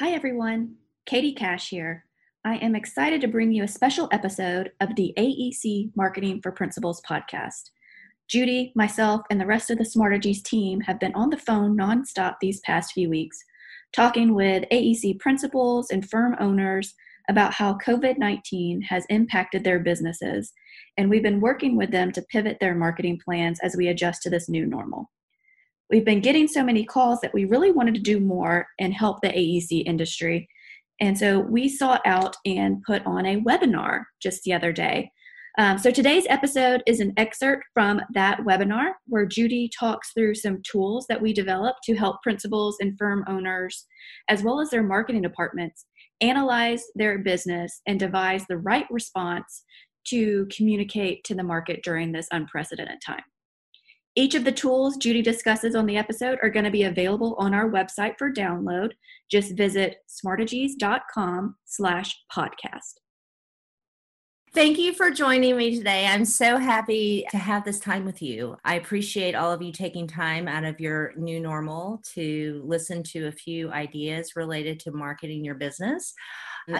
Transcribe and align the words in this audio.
Hi, 0.00 0.10
everyone. 0.10 0.76
Katie 1.06 1.34
Cash 1.34 1.70
here. 1.70 2.04
I 2.44 2.58
am 2.58 2.76
excited 2.76 3.20
to 3.20 3.26
bring 3.26 3.50
you 3.50 3.64
a 3.64 3.68
special 3.68 4.08
episode 4.12 4.70
of 4.80 4.94
the 4.94 5.12
AEC 5.18 5.90
Marketing 5.96 6.38
for 6.40 6.52
Principals 6.52 7.02
podcast. 7.02 7.70
Judy, 8.28 8.72
myself, 8.76 9.22
and 9.28 9.40
the 9.40 9.46
rest 9.46 9.70
of 9.70 9.78
the 9.78 9.82
Smartegies 9.82 10.40
team 10.40 10.82
have 10.82 11.00
been 11.00 11.12
on 11.16 11.30
the 11.30 11.36
phone 11.36 11.76
nonstop 11.76 12.36
these 12.40 12.60
past 12.60 12.92
few 12.92 13.10
weeks, 13.10 13.38
talking 13.92 14.36
with 14.36 14.62
AEC 14.70 15.18
principals 15.18 15.90
and 15.90 16.08
firm 16.08 16.36
owners 16.38 16.94
about 17.28 17.54
how 17.54 17.76
COVID 17.78 18.18
19 18.18 18.82
has 18.82 19.04
impacted 19.08 19.64
their 19.64 19.80
businesses, 19.80 20.52
and 20.96 21.10
we've 21.10 21.24
been 21.24 21.40
working 21.40 21.76
with 21.76 21.90
them 21.90 22.12
to 22.12 22.22
pivot 22.30 22.58
their 22.60 22.76
marketing 22.76 23.20
plans 23.24 23.58
as 23.64 23.74
we 23.76 23.88
adjust 23.88 24.22
to 24.22 24.30
this 24.30 24.48
new 24.48 24.64
normal. 24.64 25.10
We've 25.90 26.04
been 26.04 26.20
getting 26.20 26.48
so 26.48 26.62
many 26.62 26.84
calls 26.84 27.20
that 27.20 27.32
we 27.32 27.44
really 27.44 27.70
wanted 27.70 27.94
to 27.94 28.00
do 28.00 28.20
more 28.20 28.66
and 28.78 28.92
help 28.92 29.20
the 29.22 29.28
AEC 29.28 29.84
industry. 29.86 30.48
And 31.00 31.16
so 31.16 31.40
we 31.40 31.68
sought 31.68 32.02
out 32.04 32.36
and 32.44 32.82
put 32.82 33.04
on 33.06 33.24
a 33.24 33.40
webinar 33.40 34.04
just 34.20 34.42
the 34.42 34.52
other 34.52 34.72
day. 34.72 35.10
Um, 35.58 35.76
so 35.76 35.90
today's 35.90 36.26
episode 36.28 36.82
is 36.86 37.00
an 37.00 37.12
excerpt 37.16 37.64
from 37.74 38.00
that 38.14 38.38
webinar 38.40 38.92
where 39.06 39.26
Judy 39.26 39.68
talks 39.76 40.12
through 40.12 40.36
some 40.36 40.62
tools 40.62 41.06
that 41.08 41.20
we 41.20 41.32
developed 41.32 41.80
to 41.84 41.96
help 41.96 42.22
principals 42.22 42.76
and 42.80 42.96
firm 42.96 43.24
owners, 43.26 43.86
as 44.28 44.42
well 44.42 44.60
as 44.60 44.70
their 44.70 44.84
marketing 44.84 45.22
departments, 45.22 45.86
analyze 46.20 46.84
their 46.94 47.18
business 47.18 47.80
and 47.86 47.98
devise 47.98 48.44
the 48.48 48.58
right 48.58 48.86
response 48.90 49.64
to 50.06 50.46
communicate 50.54 51.24
to 51.24 51.34
the 51.34 51.42
market 51.42 51.80
during 51.82 52.12
this 52.12 52.28
unprecedented 52.30 53.00
time. 53.04 53.22
Each 54.18 54.34
of 54.34 54.42
the 54.42 54.50
tools 54.50 54.96
Judy 54.96 55.22
discusses 55.22 55.76
on 55.76 55.86
the 55.86 55.96
episode 55.96 56.40
are 56.42 56.50
going 56.50 56.64
to 56.64 56.72
be 56.72 56.82
available 56.82 57.36
on 57.38 57.54
our 57.54 57.70
website 57.70 58.18
for 58.18 58.32
download. 58.32 58.90
Just 59.30 59.52
visit 59.52 59.98
smartegies.com 60.08 61.54
slash 61.64 62.16
podcast. 62.28 62.94
Thank 64.52 64.76
you 64.76 64.92
for 64.92 65.12
joining 65.12 65.56
me 65.56 65.76
today. 65.76 66.04
I'm 66.04 66.24
so 66.24 66.56
happy 66.56 67.26
to 67.30 67.36
have 67.36 67.64
this 67.64 67.78
time 67.78 68.04
with 68.04 68.20
you. 68.20 68.56
I 68.64 68.74
appreciate 68.74 69.36
all 69.36 69.52
of 69.52 69.62
you 69.62 69.70
taking 69.70 70.08
time 70.08 70.48
out 70.48 70.64
of 70.64 70.80
your 70.80 71.12
new 71.16 71.38
normal 71.38 72.02
to 72.14 72.60
listen 72.66 73.04
to 73.04 73.28
a 73.28 73.32
few 73.32 73.70
ideas 73.70 74.32
related 74.34 74.80
to 74.80 74.90
marketing 74.90 75.44
your 75.44 75.54
business. 75.54 76.12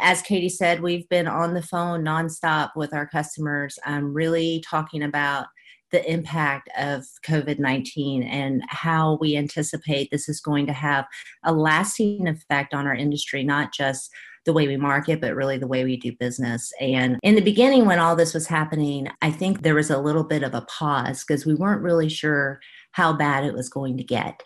As 0.03 0.23
Katie 0.23 0.49
said, 0.49 0.83
we've 0.83 1.09
been 1.09 1.29
on 1.29 1.55
the 1.55 1.63
phone 1.63 2.05
nonstop 2.05 2.71
with 2.75 2.93
our 2.93 3.07
customers, 3.07 3.79
um, 3.87 4.13
really 4.13 4.61
talking 4.69 5.05
about 5.05 5.47
the 5.91 6.11
impact 6.11 6.69
of 6.79 7.05
COVID 7.25 7.59
19 7.59 8.23
and 8.23 8.63
how 8.69 9.19
we 9.21 9.37
anticipate 9.37 10.11
this 10.11 10.29
is 10.29 10.41
going 10.41 10.67
to 10.67 10.73
have 10.73 11.07
a 11.45 11.53
lasting 11.53 12.27
effect 12.29 12.75
on 12.75 12.87
our 12.87 12.95
industry, 12.95 13.43
not 13.43 13.73
just 13.73 14.11
the 14.45 14.53
way 14.53 14.67
we 14.67 14.77
market, 14.77 15.21
but 15.21 15.35
really 15.35 15.59
the 15.59 15.67
way 15.67 15.85
we 15.85 15.97
do 15.97 16.13
business. 16.13 16.73
And 16.81 17.19
in 17.23 17.35
the 17.35 17.43
beginning, 17.43 17.85
when 17.85 17.99
all 17.99 18.17
this 18.17 18.33
was 18.33 18.47
happening, 18.47 19.09
I 19.21 19.31
think 19.31 19.63
there 19.63 19.75
was 19.75 19.91
a 19.91 20.01
little 20.01 20.25
bit 20.25 20.43
of 20.43 20.55
a 20.55 20.63
pause 20.63 21.25
because 21.25 21.45
we 21.45 21.55
weren't 21.55 21.83
really 21.83 22.09
sure 22.09 22.61
how 22.93 23.13
bad 23.13 23.45
it 23.45 23.55
was 23.55 23.69
going 23.69 23.97
to 23.99 24.05
get. 24.05 24.43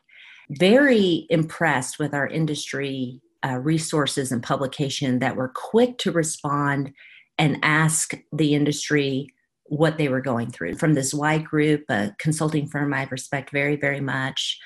Very 0.51 1.27
impressed 1.31 1.99
with 1.99 2.15
our 2.15 2.27
industry 2.27 3.21
uh, 3.47 3.59
resources 3.59 4.33
and 4.33 4.43
publication 4.43 5.19
that 5.21 5.37
were 5.37 5.53
quick 5.55 5.99
to 5.99 6.13
respond 6.13 6.93
and 7.39 7.59
ask 7.63 8.15
the 8.33 8.55
industry 8.55 9.29
what 9.73 9.97
they 9.97 10.09
were 10.09 10.21
going 10.21 10.51
through. 10.51 10.75
From 10.75 10.93
this 10.93 11.15
wide 11.15 11.47
group, 11.47 11.85
a 11.89 12.15
consulting 12.19 12.67
firm 12.67 12.93
I 12.93 13.09
respect 13.11 13.51
very, 13.51 13.75
very 13.75 14.01
much, 14.01 14.61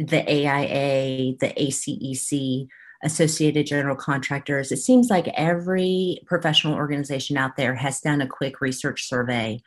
the 0.00 0.28
AIA, 0.28 1.36
the 1.38 1.52
ACEC, 1.56 2.66
Associated 3.04 3.68
General 3.68 3.94
Contractors, 3.94 4.72
it 4.72 4.78
seems 4.78 5.10
like 5.10 5.28
every 5.36 6.18
professional 6.26 6.74
organization 6.74 7.36
out 7.36 7.56
there 7.56 7.76
has 7.76 8.00
done 8.00 8.20
a 8.20 8.26
quick 8.26 8.60
research 8.60 9.08
survey 9.08 9.62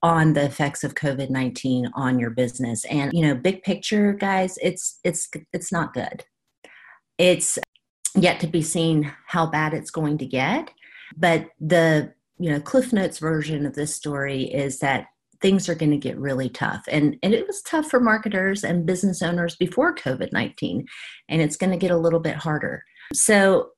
on 0.00 0.34
the 0.34 0.44
effects 0.44 0.84
of 0.84 0.94
COVID-19 0.94 1.90
on 1.94 2.20
your 2.20 2.30
business. 2.30 2.84
And 2.84 3.12
you 3.12 3.26
know, 3.26 3.34
big 3.34 3.64
picture 3.64 4.12
guys, 4.12 4.56
it's 4.62 5.00
it's 5.02 5.28
it's 5.52 5.72
not 5.72 5.92
good. 5.92 6.24
It's 7.18 7.58
yet 8.14 8.38
to 8.40 8.46
be 8.46 8.62
seen 8.62 9.12
how 9.26 9.46
bad 9.46 9.74
it's 9.74 9.90
going 9.90 10.18
to 10.18 10.26
get, 10.26 10.70
but 11.16 11.48
the 11.58 12.14
you 12.40 12.50
know, 12.50 12.58
Cliff 12.58 12.92
Notes 12.92 13.18
version 13.18 13.66
of 13.66 13.74
this 13.74 13.94
story 13.94 14.44
is 14.44 14.78
that 14.78 15.08
things 15.42 15.68
are 15.68 15.74
going 15.74 15.90
to 15.90 15.96
get 15.98 16.18
really 16.18 16.48
tough. 16.48 16.82
And, 16.88 17.16
and 17.22 17.34
it 17.34 17.46
was 17.46 17.62
tough 17.62 17.90
for 17.90 18.00
marketers 18.00 18.64
and 18.64 18.86
business 18.86 19.22
owners 19.22 19.56
before 19.56 19.94
COVID 19.94 20.32
19, 20.32 20.86
and 21.28 21.42
it's 21.42 21.56
going 21.56 21.70
to 21.70 21.76
get 21.76 21.90
a 21.90 21.96
little 21.98 22.18
bit 22.18 22.36
harder. 22.36 22.82
So 23.12 23.70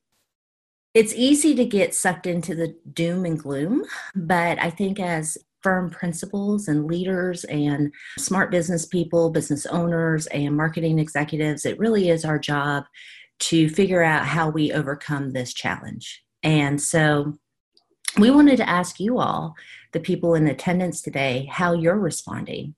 it's 0.95 1.15
easy 1.15 1.55
to 1.57 1.65
get 1.65 1.95
sucked 1.95 2.27
into 2.27 2.55
the 2.55 2.77
doom 2.93 3.25
and 3.25 3.39
gloom, 3.39 3.85
but 4.15 4.61
I 4.61 4.71
think 4.71 5.01
as 5.01 5.39
firm 5.63 5.91
principals 5.91 6.69
and 6.69 6.87
leaders 6.87 7.45
and 7.45 7.93
smart 8.19 8.51
business 8.51 8.87
people, 8.87 9.31
business 9.31 9.67
owners, 9.67 10.27
and 10.27 10.57
marketing 10.57 10.99
executives, 10.99 11.65
it 11.65 11.79
really 11.79 12.11
is 12.11 12.25
our 12.25 12.39
job 12.39 12.85
to 13.41 13.69
figure 13.69 14.03
out 14.03 14.27
how 14.27 14.51
we 14.51 14.73
overcome 14.73 15.31
this 15.31 15.53
challenge. 15.53 16.23
And 16.43 16.81
so 16.81 17.39
we 18.19 18.31
wanted 18.31 18.57
to 18.59 18.69
ask 18.69 19.01
you 19.01 19.19
all, 19.19 19.55
the 19.93 20.01
people 20.01 20.35
in 20.35 20.47
attendance 20.47 21.03
today, 21.03 21.49
how 21.51 21.73
you're 21.73 21.99
responding. 21.99 22.75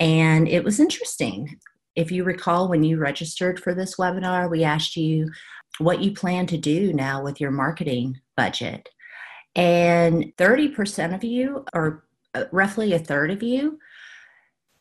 And 0.00 0.48
it 0.48 0.64
was 0.64 0.80
interesting. 0.80 1.58
If 1.94 2.10
you 2.10 2.24
recall, 2.24 2.68
when 2.68 2.82
you 2.82 2.98
registered 2.98 3.60
for 3.60 3.74
this 3.74 3.96
webinar, 3.96 4.50
we 4.50 4.64
asked 4.64 4.96
you 4.96 5.30
what 5.78 6.02
you 6.02 6.12
plan 6.12 6.46
to 6.48 6.56
do 6.56 6.92
now 6.92 7.22
with 7.22 7.40
your 7.40 7.50
marketing 7.50 8.20
budget. 8.36 8.88
And 9.54 10.32
30% 10.36 11.14
of 11.14 11.24
you, 11.24 11.64
or 11.74 12.04
uh, 12.34 12.44
roughly 12.52 12.92
a 12.92 12.98
third 12.98 13.30
of 13.30 13.42
you, 13.42 13.78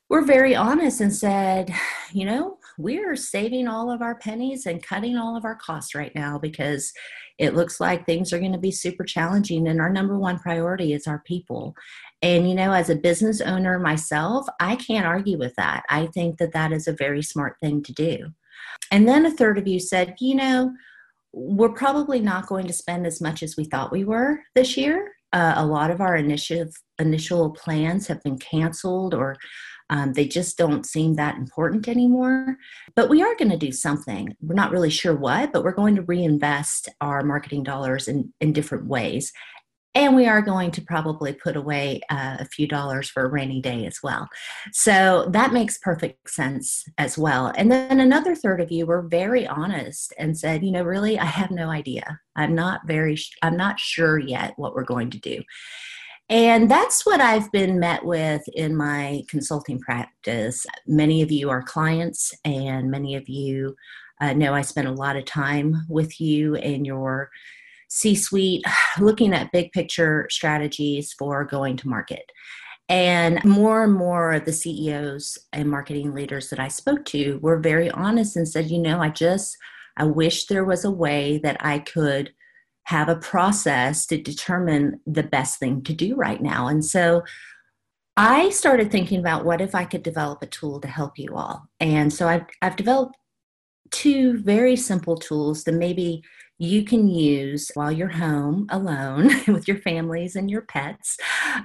were 0.10 0.22
very 0.22 0.56
honest 0.56 1.02
and 1.02 1.14
said, 1.14 1.74
you 2.12 2.26
know, 2.26 2.58
we're 2.82 3.16
saving 3.16 3.68
all 3.68 3.92
of 3.92 4.02
our 4.02 4.16
pennies 4.16 4.66
and 4.66 4.84
cutting 4.84 5.18
all 5.18 5.36
of 5.36 5.46
our 5.46 5.56
costs 5.56 5.94
right 5.94 6.14
now 6.16 6.38
because 6.38 6.92
it 7.38 7.56
looks 7.56 7.80
like 7.80 8.06
things 8.06 8.32
are 8.32 8.40
going 8.40 8.52
to 8.52 8.58
be 8.58 8.72
super 8.72 9.04
challenging 9.04 9.68
and 9.68 9.82
our 9.82 9.90
number 9.90 10.18
one 10.18 10.38
priority 10.40 10.94
is 10.94 11.08
our 11.08 11.20
people. 11.26 11.76
And 12.22 12.48
you 12.48 12.56
know 12.56 12.72
as 12.72 12.90
a 12.90 12.96
business 12.96 13.42
owner 13.42 13.80
myself 13.80 14.46
i 14.60 14.76
can't 14.76 15.06
argue 15.06 15.38
with 15.38 15.56
that. 15.56 15.84
I 15.90 16.08
think 16.08 16.38
that 16.38 16.54
that 16.54 16.72
is 16.72 16.88
a 16.88 16.94
very 16.94 17.24
smart 17.24 17.58
thing 17.62 17.82
to 17.84 17.94
do. 17.94 18.28
And 18.92 19.08
then 19.08 19.26
a 19.26 19.32
third 19.32 19.58
of 19.58 19.68
you 19.68 19.80
said 19.80 20.16
you 20.20 20.36
know 20.36 20.74
we're 21.34 21.70
probably 21.70 22.20
not 22.20 22.48
going 22.48 22.68
to 22.68 22.74
spend 22.74 23.08
as 23.08 23.22
much 23.22 23.42
as 23.42 23.56
we 23.56 23.64
thought 23.64 23.92
we 23.92 24.04
were 24.04 24.40
this 24.54 24.76
year. 24.76 25.14
Uh, 25.34 25.54
a 25.56 25.66
lot 25.66 25.90
of 25.90 26.02
our 26.02 26.18
initial 26.18 26.66
initial 27.00 27.52
plans 27.52 28.08
have 28.08 28.22
been 28.22 28.38
canceled 28.38 29.14
or 29.14 29.38
um, 29.92 30.14
they 30.14 30.26
just 30.26 30.58
don't 30.58 30.86
seem 30.86 31.16
that 31.16 31.36
important 31.36 31.88
anymore. 31.88 32.58
But 32.96 33.10
we 33.10 33.22
are 33.22 33.36
going 33.36 33.52
to 33.52 33.58
do 33.58 33.72
something. 33.72 34.36
We're 34.42 34.56
not 34.56 34.72
really 34.72 34.90
sure 34.90 35.16
what, 35.16 35.52
but 35.52 35.64
we're 35.64 35.74
going 35.74 35.96
to 35.98 36.02
reinvest 36.02 36.90
our 37.02 37.24
marketing 37.24 37.64
dollars 37.64 38.08
in, 38.08 38.34
in 38.40 38.54
different 38.54 38.88
ways. 38.88 39.32
And 39.94 40.16
we 40.16 40.26
are 40.26 40.42
going 40.42 40.72
to 40.72 40.82
probably 40.82 41.34
put 41.34 41.58
away 41.58 42.00
uh, 42.10 42.38
a 42.40 42.46
few 42.46 42.66
dollars 42.66 43.10
for 43.10 43.26
a 43.26 43.30
rainy 43.30 43.62
day 43.62 43.86
as 43.86 44.00
well. 44.02 44.30
So 44.72 45.28
that 45.34 45.52
makes 45.52 45.78
perfect 45.80 46.30
sense 46.30 46.86
as 46.98 47.18
well. 47.18 47.52
And 47.58 47.70
then 47.70 48.00
another 48.00 48.34
third 48.34 48.62
of 48.62 48.72
you 48.72 48.86
were 48.86 49.02
very 49.02 49.46
honest 49.46 50.14
and 50.18 50.38
said, 50.38 50.64
you 50.64 50.72
know, 50.72 50.84
really, 50.84 51.20
I 51.20 51.26
have 51.26 51.52
no 51.52 51.70
idea. 51.70 52.22
I'm 52.38 52.56
not 52.56 52.88
very, 52.88 53.18
I'm 53.42 53.58
not 53.58 53.82
sure 53.82 54.18
yet 54.18 54.54
what 54.56 54.74
we're 54.74 54.86
going 54.86 55.10
to 55.10 55.20
do. 55.20 55.44
And 56.32 56.72
that's 56.72 57.06
what 57.06 57.20
I've 57.20 57.52
been 57.52 57.78
met 57.78 58.06
with 58.06 58.42
in 58.54 58.74
my 58.74 59.24
consulting 59.28 59.80
practice. 59.80 60.66
Many 60.88 61.22
of 61.22 61.30
you 61.30 61.50
are 61.50 61.62
clients, 61.62 62.34
and 62.46 62.90
many 62.90 63.16
of 63.16 63.28
you 63.28 63.76
uh, 64.22 64.32
know 64.32 64.54
I 64.54 64.62
spend 64.62 64.88
a 64.88 64.94
lot 64.94 65.18
of 65.18 65.26
time 65.26 65.86
with 65.90 66.22
you 66.22 66.56
and 66.56 66.88
your 66.88 67.30
C 67.90 68.16
suite 68.16 68.64
looking 69.00 69.34
at 69.34 69.52
big 69.52 69.74
picture 69.74 70.26
strategies 70.30 71.12
for 71.12 71.44
going 71.44 71.76
to 71.76 71.90
market. 71.90 72.32
And 72.88 73.44
more 73.44 73.84
and 73.84 73.94
more 73.94 74.32
of 74.32 74.46
the 74.46 74.54
CEOs 74.54 75.38
and 75.52 75.70
marketing 75.70 76.14
leaders 76.14 76.50
that 76.50 76.62
I 76.62 76.70
spoke 76.70 77.04
to 77.06 77.40
were 77.42 77.60
very 77.60 77.92
honest 77.92 78.38
and 78.38 78.48
said, 78.48 78.72
you 78.72 78.80
know, 78.80 79.02
I 79.02 79.10
just, 79.10 79.58
I 79.98 80.06
wish 80.06 80.46
there 80.46 80.66
was 80.66 80.86
a 80.86 80.92
way 80.92 81.42
that 81.44 81.58
I 81.60 81.80
could 81.80 82.32
have 82.86 83.10
a 83.10 83.16
process 83.16 84.06
to 84.08 84.18
determine 84.22 85.00
the 85.06 85.24
best 85.24 85.60
thing 85.60 85.82
to 85.84 85.94
do 85.94 86.16
right 86.16 86.42
now. 86.42 86.68
And 86.68 86.84
so 86.84 87.24
I 88.18 88.50
started 88.50 88.92
thinking 88.92 89.20
about 89.20 89.46
what 89.46 89.62
if 89.62 89.74
I 89.74 89.86
could 89.86 90.04
develop 90.04 90.42
a 90.42 90.48
tool 90.48 90.80
to 90.82 90.88
help 90.88 91.18
you 91.18 91.36
all. 91.36 91.68
And 91.80 92.12
so 92.12 92.28
I've, 92.28 92.46
I've 92.62 92.76
developed 92.76 93.16
two 93.92 94.40
very 94.40 94.76
simple 94.76 95.16
tools 95.16 95.64
that 95.64 95.74
maybe 95.74 96.24
you 96.58 96.84
can 96.84 97.08
use 97.08 97.72
while 97.74 97.92
you're 97.92 98.08
home 98.08 98.68
alone 98.70 99.32
with 99.48 99.68
your 99.68 99.78
families 99.78 100.36
and 100.36 100.52
your 100.52 100.62
pets 100.62 101.18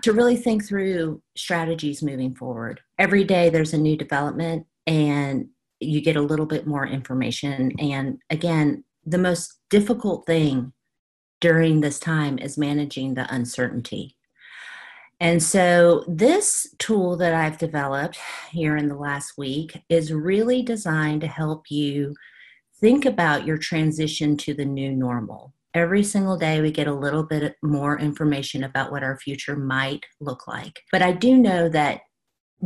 to 0.03 0.13
really 0.13 0.37
think 0.37 0.65
through 0.65 1.21
strategies 1.37 2.03
moving 2.03 2.35
forward. 2.35 2.81
Every 2.99 3.25
day 3.25 3.51
there's 3.51 3.75
a 3.75 3.79
new 3.79 3.97
development 3.97 4.67
and 4.87 5.49
you 5.81 6.01
get 6.01 6.17
a 6.17 6.23
little 6.23 6.47
bit 6.47 6.67
more 6.67 6.87
information. 6.87 7.73
And 7.79 8.19
again, 8.31 8.85
the 9.05 9.19
most 9.19 9.59
difficult 9.69 10.25
thing 10.27 10.73
during 11.41 11.81
this 11.81 11.99
time 11.99 12.39
is 12.39 12.59
managing 12.59 13.15
the 13.15 13.33
uncertainty. 13.33 14.17
And 15.19 15.43
so, 15.43 16.05
this 16.07 16.75
tool 16.79 17.17
that 17.17 17.33
I've 17.33 17.57
developed 17.57 18.19
here 18.51 18.77
in 18.77 18.89
the 18.89 18.97
last 18.97 19.39
week 19.39 19.83
is 19.89 20.13
really 20.13 20.63
designed 20.63 21.23
to 21.23 21.27
help 21.27 21.71
you 21.71 22.15
think 22.81 23.07
about 23.07 23.47
your 23.47 23.57
transition 23.57 24.37
to 24.39 24.53
the 24.53 24.67
new 24.67 24.93
normal. 24.93 25.55
Every 25.73 26.03
single 26.03 26.37
day, 26.37 26.61
we 26.61 26.71
get 26.71 26.87
a 26.87 26.95
little 26.95 27.23
bit 27.23 27.57
more 27.63 27.99
information 27.99 28.65
about 28.65 28.93
what 28.93 29.03
our 29.03 29.19
future 29.19 29.57
might 29.57 30.05
look 30.21 30.47
like. 30.47 30.81
But 30.93 31.03
I 31.03 31.13
do 31.13 31.37
know 31.37 31.69
that 31.71 32.01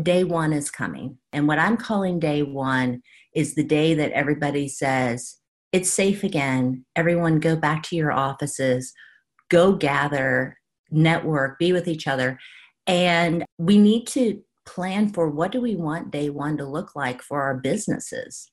day 0.00 0.24
one 0.24 0.52
is 0.52 0.70
coming. 0.70 1.18
And 1.32 1.46
what 1.46 1.58
I'm 1.58 1.76
calling 1.76 2.18
day 2.18 2.42
one 2.42 3.02
is 3.34 3.54
the 3.54 3.64
day 3.64 3.94
that 3.94 4.12
everybody 4.12 4.68
says, 4.68 5.39
it's 5.72 5.92
safe 5.92 6.24
again. 6.24 6.84
Everyone 6.96 7.38
go 7.38 7.56
back 7.56 7.82
to 7.84 7.96
your 7.96 8.12
offices, 8.12 8.92
go 9.48 9.72
gather, 9.72 10.58
network, 10.90 11.58
be 11.58 11.72
with 11.72 11.86
each 11.86 12.06
other. 12.06 12.38
And 12.86 13.44
we 13.58 13.78
need 13.78 14.06
to 14.08 14.42
plan 14.66 15.12
for 15.12 15.30
what 15.30 15.52
do 15.52 15.60
we 15.60 15.76
want 15.76 16.10
day 16.10 16.30
one 16.30 16.56
to 16.58 16.66
look 16.66 16.94
like 16.96 17.22
for 17.22 17.42
our 17.42 17.56
businesses. 17.56 18.50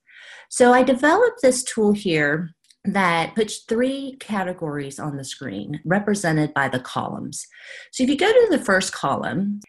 So 0.50 0.74
I 0.74 0.84
developed 0.84 1.42
this 1.42 1.64
tool 1.64 1.94
here 1.94 2.52
that 2.86 3.36
puts 3.36 3.64
three 3.64 4.16
categories 4.20 5.00
on 5.00 5.18
the 5.18 5.24
screen 5.24 5.80
represented 5.86 6.54
by 6.54 6.70
the 6.70 6.80
columns. 6.80 7.46
So 7.92 8.04
if 8.04 8.10
you 8.10 8.18
go 8.18 8.32
to 8.32 8.48
the 8.50 8.64
first 8.64 8.94
column, 8.94 9.60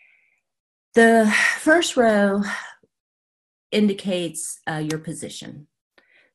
the 0.95 1.33
first 1.59 1.97
row 1.97 2.43
indicates 3.73 4.61
uh, 4.71 4.77
your 4.89 4.99
position. 4.99 5.67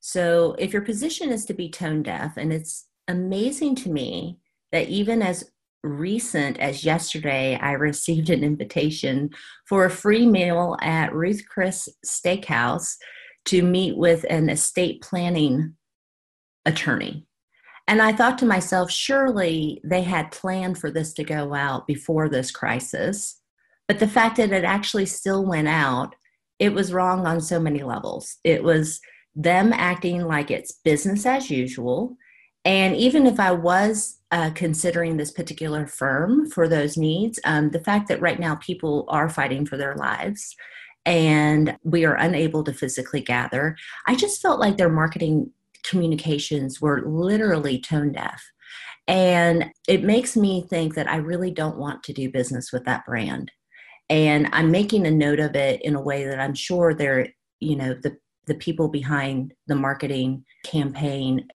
So 0.05 0.53
if 0.59 0.73
your 0.73 0.81
position 0.81 1.31
is 1.31 1.45
to 1.45 1.53
be 1.53 1.69
tone 1.69 2.03
deaf, 2.03 2.35
and 2.35 2.51
it's 2.51 2.87
amazing 3.07 3.75
to 3.75 3.89
me 3.89 4.37
that 4.73 4.89
even 4.89 5.21
as 5.21 5.49
recent 5.81 6.59
as 6.59 6.83
yesterday, 6.83 7.57
I 7.61 7.71
received 7.89 8.29
an 8.29 8.43
invitation 8.43 9.29
for 9.65 9.85
a 9.85 9.89
free 9.89 10.27
meal 10.27 10.75
at 10.81 11.15
Ruth 11.15 11.43
Chris 11.47 11.87
Steakhouse 12.05 12.97
to 13.45 13.63
meet 13.63 13.95
with 13.95 14.25
an 14.29 14.49
estate 14.49 15.01
planning 15.01 15.75
attorney. 16.65 17.25
And 17.87 18.01
I 18.01 18.11
thought 18.11 18.37
to 18.39 18.45
myself, 18.45 18.91
surely 18.91 19.79
they 19.85 20.01
had 20.01 20.31
planned 20.31 20.79
for 20.79 20.91
this 20.91 21.13
to 21.13 21.23
go 21.23 21.53
out 21.53 21.87
before 21.87 22.27
this 22.27 22.51
crisis. 22.51 23.39
But 23.87 23.99
the 23.99 24.07
fact 24.09 24.35
that 24.35 24.51
it 24.51 24.65
actually 24.65 25.05
still 25.05 25.45
went 25.45 25.69
out, 25.69 26.13
it 26.59 26.73
was 26.73 26.91
wrong 26.91 27.25
on 27.25 27.39
so 27.39 27.57
many 27.57 27.83
levels. 27.83 28.35
It 28.43 28.65
was 28.65 28.99
them 29.35 29.73
acting 29.73 30.23
like 30.23 30.51
it's 30.51 30.71
business 30.71 31.25
as 31.25 31.49
usual. 31.49 32.15
And 32.65 32.95
even 32.95 33.27
if 33.27 33.39
I 33.39 33.51
was 33.51 34.19
uh, 34.31 34.51
considering 34.55 35.17
this 35.17 35.31
particular 35.31 35.85
firm 35.85 36.49
for 36.49 36.67
those 36.67 36.97
needs, 36.97 37.39
um, 37.43 37.71
the 37.71 37.79
fact 37.79 38.07
that 38.07 38.21
right 38.21 38.39
now 38.39 38.55
people 38.55 39.05
are 39.09 39.29
fighting 39.29 39.65
for 39.65 39.77
their 39.77 39.95
lives 39.95 40.55
and 41.05 41.77
we 41.83 42.05
are 42.05 42.15
unable 42.15 42.63
to 42.63 42.73
physically 42.73 43.21
gather, 43.21 43.75
I 44.07 44.15
just 44.15 44.41
felt 44.41 44.59
like 44.59 44.77
their 44.77 44.89
marketing 44.89 45.51
communications 45.83 46.79
were 46.79 47.03
literally 47.05 47.79
tone 47.79 48.13
deaf. 48.13 48.41
And 49.07 49.71
it 49.87 50.03
makes 50.03 50.37
me 50.37 50.65
think 50.69 50.95
that 50.95 51.09
I 51.09 51.17
really 51.17 51.51
don't 51.51 51.77
want 51.77 52.03
to 52.03 52.13
do 52.13 52.31
business 52.31 52.71
with 52.71 52.85
that 52.85 53.05
brand. 53.05 53.51
And 54.09 54.47
I'm 54.53 54.71
making 54.71 55.05
a 55.05 55.11
note 55.11 55.39
of 55.39 55.55
it 55.55 55.81
in 55.81 55.95
a 55.95 56.01
way 56.01 56.25
that 56.25 56.39
I'm 56.39 56.55
sure 56.55 56.93
they're, 56.93 57.27
you 57.59 57.75
know, 57.75 57.93
the, 57.93 58.17
the 58.45 58.55
people 58.55 58.87
behind 58.87 59.53
the 59.67 59.75
marketing 59.75 60.45
campaign 60.65 61.47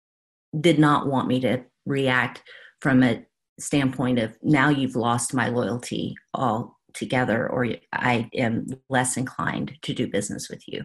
did 0.60 0.78
not 0.78 1.06
want 1.06 1.28
me 1.28 1.40
to 1.40 1.62
react 1.86 2.42
from 2.80 3.02
a 3.02 3.24
standpoint 3.60 4.18
of 4.18 4.36
now 4.42 4.68
you've 4.68 4.96
lost 4.96 5.34
my 5.34 5.48
loyalty 5.48 6.14
altogether, 6.32 7.48
or 7.48 7.66
I 7.92 8.30
am 8.34 8.66
less 8.88 9.16
inclined 9.16 9.76
to 9.82 9.92
do 9.92 10.06
business 10.06 10.48
with 10.48 10.62
you. 10.68 10.84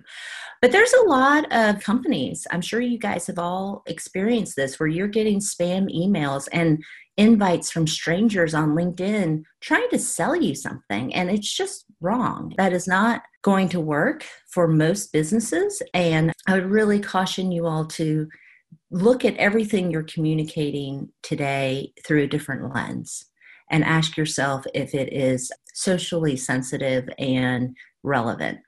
But 0.61 0.71
there's 0.71 0.93
a 0.93 1.07
lot 1.07 1.51
of 1.51 1.81
companies, 1.81 2.47
I'm 2.51 2.61
sure 2.61 2.81
you 2.81 2.97
guys 2.97 3.27
have 3.27 3.39
all 3.39 3.83
experienced 3.85 4.55
this, 4.55 4.79
where 4.79 4.89
you're 4.89 5.07
getting 5.07 5.39
spam 5.39 5.87
emails 5.93 6.47
and 6.51 6.83
invites 7.17 7.69
from 7.69 7.85
strangers 7.85 8.55
on 8.55 8.69
LinkedIn 8.75 9.43
trying 9.61 9.89
to 9.91 9.99
sell 9.99 10.35
you 10.35 10.55
something. 10.55 11.13
And 11.13 11.29
it's 11.29 11.53
just 11.53 11.85
wrong. 12.01 12.53
That 12.57 12.73
is 12.73 12.87
not 12.87 13.21
going 13.43 13.69
to 13.69 13.79
work 13.79 14.25
for 14.49 14.67
most 14.67 15.13
businesses. 15.13 15.81
And 15.93 16.33
I 16.47 16.55
would 16.55 16.69
really 16.69 16.99
caution 16.99 17.51
you 17.51 17.67
all 17.67 17.85
to 17.87 18.27
look 18.89 19.23
at 19.25 19.37
everything 19.37 19.91
you're 19.91 20.03
communicating 20.03 21.09
today 21.21 21.93
through 22.05 22.23
a 22.23 22.27
different 22.27 22.73
lens 22.73 23.25
and 23.69 23.83
ask 23.83 24.17
yourself 24.17 24.65
if 24.73 24.95
it 24.95 25.11
is 25.13 25.51
socially 25.73 26.35
sensitive 26.35 27.07
and 27.17 27.75
relevant. 28.03 28.59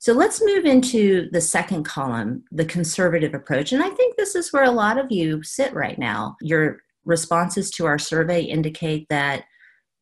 So 0.00 0.12
let's 0.12 0.44
move 0.44 0.64
into 0.64 1.28
the 1.32 1.40
second 1.40 1.84
column, 1.84 2.44
the 2.52 2.64
conservative 2.64 3.34
approach. 3.34 3.72
And 3.72 3.82
I 3.82 3.90
think 3.90 4.16
this 4.16 4.34
is 4.34 4.52
where 4.52 4.64
a 4.64 4.70
lot 4.70 4.98
of 4.98 5.06
you 5.10 5.42
sit 5.42 5.72
right 5.72 5.98
now. 5.98 6.36
Your 6.40 6.78
responses 7.04 7.70
to 7.72 7.86
our 7.86 7.98
survey 7.98 8.42
indicate 8.42 9.06
that, 9.08 9.44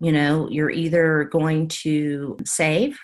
you 0.00 0.12
know, 0.12 0.48
you're 0.50 0.70
either 0.70 1.28
going 1.32 1.68
to 1.68 2.36
save 2.44 2.98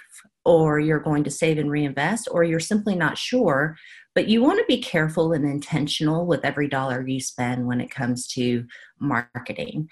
or 0.44 0.81
you're 0.81 1.00
going 1.00 1.25
to 1.25 1.31
save 1.31 1.58
and 1.58 1.70
reinvest 1.70 2.29
or 2.31 2.44
you're 2.44 2.61
simply 2.61 2.94
not 2.94 3.19
sure. 3.19 3.76
But 4.14 4.29
you 4.29 4.43
want 4.43 4.58
to 4.58 4.64
be 4.67 4.81
careful 4.81 5.32
and 5.32 5.44
intentional 5.44 6.26
with 6.26 6.44
every 6.44 6.69
dollar 6.69 7.06
you 7.06 7.20
spend 7.20 7.67
when 7.67 7.81
it 7.81 7.90
comes 7.90 8.26
to 8.29 8.64
marketing. 8.99 9.88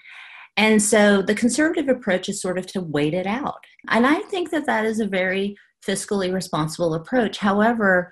And 0.57 0.81
so 0.81 1.21
the 1.21 1.35
conservative 1.35 1.87
approach 1.87 2.27
is 2.27 2.41
sort 2.41 2.57
of 2.57 2.65
to 2.67 2.81
wait 2.81 3.13
it 3.13 3.27
out. 3.27 3.63
And 3.89 4.07
I 4.07 4.19
think 4.21 4.49
that 4.49 4.65
that 4.65 4.85
is 4.85 4.99
a 4.99 5.07
very 5.07 5.55
fiscally 5.85 6.33
responsible 6.33 6.95
approach. 6.95 7.37
However, 7.37 8.11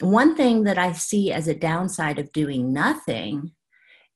one 0.00 0.36
thing 0.36 0.64
that 0.64 0.78
I 0.78 0.92
see 0.92 1.32
as 1.32 1.48
a 1.48 1.54
downside 1.54 2.18
of 2.18 2.32
doing 2.32 2.72
nothing 2.72 3.52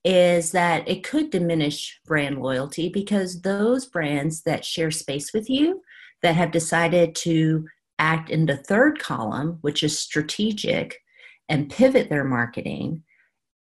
is 0.04 0.52
that 0.52 0.86
it 0.88 1.04
could 1.04 1.30
diminish 1.30 2.00
brand 2.06 2.40
loyalty 2.40 2.88
because 2.88 3.42
those 3.42 3.86
brands 3.86 4.42
that 4.42 4.64
share 4.64 4.90
space 4.90 5.32
with 5.32 5.48
you 5.48 5.82
that 6.22 6.36
have 6.36 6.50
decided 6.50 7.14
to 7.14 7.66
act 7.98 8.30
in 8.30 8.46
the 8.46 8.56
third 8.56 8.98
column, 8.98 9.58
which 9.60 9.82
is 9.82 9.98
strategic, 9.98 10.98
and 11.48 11.70
pivot 11.70 12.08
their 12.08 12.24
marketing, 12.24 13.02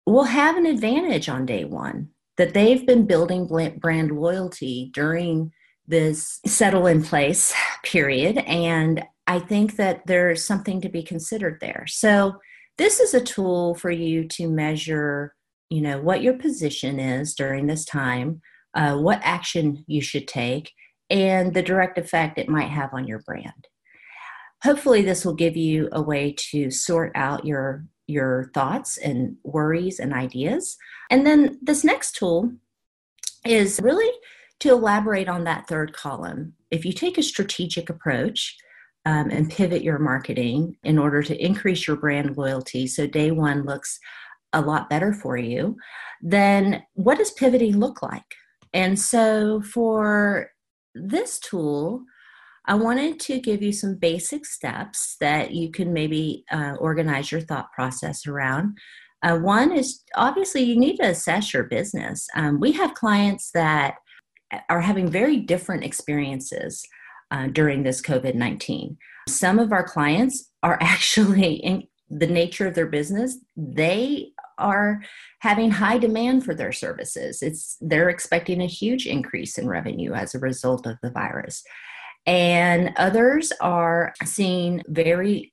will 0.06 0.24
have 0.24 0.56
an 0.56 0.66
advantage 0.66 1.28
on 1.28 1.46
day 1.46 1.64
one 1.64 2.08
that 2.38 2.54
they've 2.54 2.86
been 2.86 3.06
building 3.06 3.46
brand 3.78 4.10
loyalty 4.10 4.90
during 4.94 5.52
this 5.86 6.40
settle 6.46 6.86
in 6.86 7.02
place 7.02 7.54
period. 7.84 8.38
And 8.38 9.04
I 9.26 9.38
think 9.38 9.76
that 9.76 10.06
there's 10.06 10.44
something 10.44 10.80
to 10.80 10.88
be 10.88 11.02
considered 11.02 11.58
there. 11.60 11.84
So, 11.86 12.36
this 12.78 13.00
is 13.00 13.12
a 13.12 13.20
tool 13.20 13.74
for 13.74 13.90
you 13.90 14.26
to 14.28 14.48
measure, 14.48 15.34
you 15.68 15.82
know, 15.82 16.00
what 16.00 16.22
your 16.22 16.34
position 16.34 16.98
is 16.98 17.34
during 17.34 17.66
this 17.66 17.84
time, 17.84 18.40
uh, 18.74 18.96
what 18.96 19.20
action 19.22 19.84
you 19.86 20.00
should 20.00 20.26
take, 20.26 20.72
and 21.12 21.52
the 21.52 21.62
direct 21.62 21.98
effect 21.98 22.38
it 22.38 22.48
might 22.48 22.70
have 22.70 22.94
on 22.94 23.06
your 23.06 23.20
brand. 23.20 23.68
Hopefully, 24.64 25.02
this 25.02 25.24
will 25.24 25.34
give 25.34 25.56
you 25.56 25.88
a 25.92 26.00
way 26.00 26.34
to 26.50 26.70
sort 26.70 27.12
out 27.14 27.44
your 27.44 27.84
your 28.08 28.50
thoughts 28.52 28.98
and 28.98 29.36
worries 29.44 30.00
and 30.00 30.12
ideas. 30.12 30.76
And 31.10 31.24
then 31.24 31.58
this 31.62 31.84
next 31.84 32.16
tool 32.16 32.52
is 33.46 33.78
really 33.82 34.10
to 34.60 34.70
elaborate 34.70 35.28
on 35.28 35.44
that 35.44 35.68
third 35.68 35.92
column. 35.92 36.54
If 36.70 36.84
you 36.84 36.92
take 36.92 37.16
a 37.16 37.22
strategic 37.22 37.90
approach 37.90 38.56
um, 39.06 39.30
and 39.30 39.50
pivot 39.50 39.82
your 39.82 39.98
marketing 39.98 40.76
in 40.82 40.98
order 40.98 41.22
to 41.22 41.44
increase 41.44 41.86
your 41.86 41.96
brand 41.96 42.36
loyalty, 42.36 42.86
so 42.86 43.06
day 43.06 43.30
one 43.30 43.64
looks 43.64 43.98
a 44.52 44.60
lot 44.60 44.90
better 44.90 45.12
for 45.12 45.36
you, 45.36 45.76
then 46.20 46.82
what 46.94 47.18
does 47.18 47.30
pivoting 47.30 47.78
look 47.78 48.02
like? 48.02 48.34
And 48.74 48.98
so 48.98 49.60
for 49.62 50.51
this 50.94 51.38
tool, 51.38 52.04
I 52.66 52.74
wanted 52.74 53.18
to 53.20 53.40
give 53.40 53.62
you 53.62 53.72
some 53.72 53.96
basic 53.96 54.46
steps 54.46 55.16
that 55.20 55.52
you 55.52 55.70
can 55.70 55.92
maybe 55.92 56.44
uh, 56.50 56.74
organize 56.78 57.32
your 57.32 57.40
thought 57.40 57.72
process 57.72 58.26
around. 58.26 58.78
Uh, 59.22 59.38
one 59.38 59.72
is 59.72 60.02
obviously 60.14 60.62
you 60.62 60.76
need 60.78 60.96
to 60.96 61.08
assess 61.08 61.52
your 61.52 61.64
business. 61.64 62.26
Um, 62.36 62.60
we 62.60 62.72
have 62.72 62.94
clients 62.94 63.50
that 63.52 63.94
are 64.68 64.80
having 64.80 65.10
very 65.10 65.38
different 65.38 65.84
experiences 65.84 66.82
uh, 67.30 67.48
during 67.48 67.82
this 67.82 68.02
COVID 68.02 68.34
19. 68.34 68.96
Some 69.28 69.58
of 69.58 69.72
our 69.72 69.84
clients 69.84 70.50
are 70.62 70.78
actually, 70.80 71.54
in 71.54 71.84
the 72.10 72.26
nature 72.26 72.66
of 72.66 72.74
their 72.74 72.86
business, 72.86 73.38
they 73.56 74.31
are 74.58 75.02
having 75.40 75.70
high 75.70 75.98
demand 75.98 76.44
for 76.44 76.54
their 76.54 76.72
services. 76.72 77.42
It's 77.42 77.76
they're 77.80 78.08
expecting 78.08 78.60
a 78.62 78.66
huge 78.66 79.06
increase 79.06 79.58
in 79.58 79.68
revenue 79.68 80.12
as 80.12 80.34
a 80.34 80.38
result 80.38 80.86
of 80.86 80.96
the 81.02 81.10
virus 81.10 81.62
and 82.26 82.92
others 82.96 83.52
are 83.60 84.14
seeing 84.24 84.82
very 84.88 85.52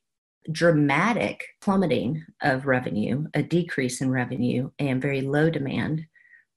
dramatic 0.51 1.43
plummeting 1.61 2.23
of 2.41 2.65
revenue, 2.65 3.25
a 3.33 3.43
decrease 3.43 4.01
in 4.01 4.11
revenue, 4.11 4.69
and 4.79 5.01
very 5.01 5.21
low 5.21 5.49
demand 5.49 6.05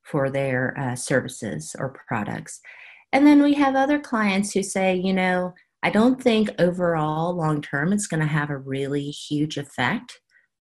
for 0.03 0.31
their 0.31 0.79
uh, 0.79 0.95
services 0.95 1.75
or 1.79 1.97
products. 2.09 2.61
And 3.13 3.27
then 3.27 3.43
we 3.43 3.55
have 3.55 3.75
other 3.75 3.99
clients 3.99 4.53
who 4.53 4.63
say, 4.63 4.97
you 4.97 5.13
know, 5.13 5.55
I 5.83 5.91
don't 5.91 6.23
think 6.23 6.51
overall 6.59 7.35
long 7.35 7.61
term 7.61 7.93
it's 7.93 8.07
going 8.07 8.21
to 8.21 8.27
have 8.27 8.51
a 8.51 8.57
really 8.57 9.11
huge 9.11 9.57
effect 9.57 10.21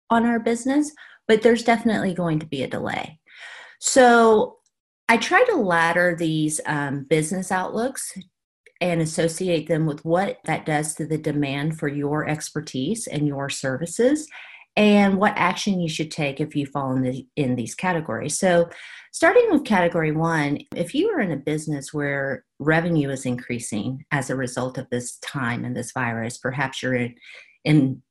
on 0.10 0.26
our 0.26 0.40
business, 0.40 0.92
but 1.27 1.41
there's 1.41 1.63
definitely 1.63 2.13
going 2.13 2.39
to 2.39 2.46
be 2.46 2.63
a 2.63 2.67
delay. 2.67 3.20
So 3.79 4.58
I 5.08 5.17
try 5.17 5.44
to 5.44 5.55
ladder 5.55 6.15
these 6.17 6.60
um, 6.65 7.03
business 7.03 7.51
outlooks 7.51 8.17
and 8.82 9.01
associate 9.01 9.67
them 9.67 9.86
with 9.86 10.03
what 10.03 10.38
that 10.46 10.65
does 10.65 10.96
to 10.96 11.05
the 11.05 11.17
demand 11.17 11.79
for 11.79 11.88
your 11.88 12.27
expertise 12.27 13.08
and 13.08 13.27
your 13.27 13.50
services 13.50 14.27
and 14.75 15.17
what 15.17 15.34
action 15.38 15.79
you 15.79 15.88
should 15.88 16.12
take 16.12 16.41
if 16.41 16.55
you 16.55 16.65
fall 16.65 16.94
in, 16.94 17.01
the, 17.01 17.27
in 17.36 17.55
these 17.55 17.75
categories. 17.75 18.38
So, 18.38 18.70
starting 19.13 19.48
with 19.50 19.63
category 19.63 20.12
one, 20.12 20.60
if 20.75 20.94
you 20.94 21.10
are 21.12 21.22
in 21.22 21.32
a 21.32 21.38
business 21.38 21.94
where 21.94 22.44
revenue 22.60 23.10
is 23.10 23.25
increasing 23.25 24.03
as 24.12 24.29
a 24.29 24.36
result 24.36 24.77
of 24.77 24.89
this 24.89 25.17
time 25.20 25.63
and 25.63 25.75
this 25.75 25.94
virus, 25.94 26.38
perhaps 26.38 26.84
you're 26.84 26.96
in, 26.96 27.15
in 27.63 28.01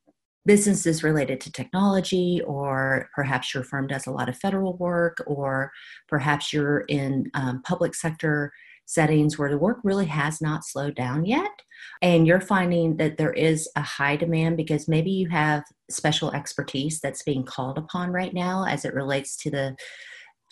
businesses 0.47 1.03
related 1.03 1.41
to 1.41 1.53
technology, 1.53 2.41
or 2.47 3.09
perhaps 3.15 3.55
your 3.55 3.65
firm 3.65 3.87
does 3.87 4.07
a 4.07 4.11
lot 4.11 4.29
of 4.29 4.37
federal 4.37 4.77
work, 4.77 5.19
or 5.27 5.71
perhaps 6.09 6.53
you're 6.53 6.81
in 6.89 7.31
um, 7.35 7.63
public 7.63 7.95
sector 7.95 8.53
settings 8.87 9.39
where 9.39 9.51
the 9.51 9.59
work 9.59 9.79
really 9.83 10.07
has 10.07 10.41
not 10.43 10.65
slowed 10.65 10.95
down 10.95 11.25
yet 11.25 11.51
and 12.03 12.27
you're 12.27 12.41
finding 12.41 12.97
that 12.97 13.17
there 13.17 13.33
is 13.33 13.69
a 13.77 13.81
high 13.81 14.17
demand 14.17 14.57
because 14.57 14.89
maybe 14.89 15.11
you 15.11 15.29
have 15.29 15.65
special 15.91 16.33
expertise 16.33 17.01
that's 17.01 17.23
being 17.23 17.45
called 17.45 17.79
upon 17.79 18.11
right 18.11 18.35
now 18.35 18.65
as 18.65 18.85
it 18.85 18.95
relates 18.95 19.37
to 19.37 19.51
the 19.51 19.77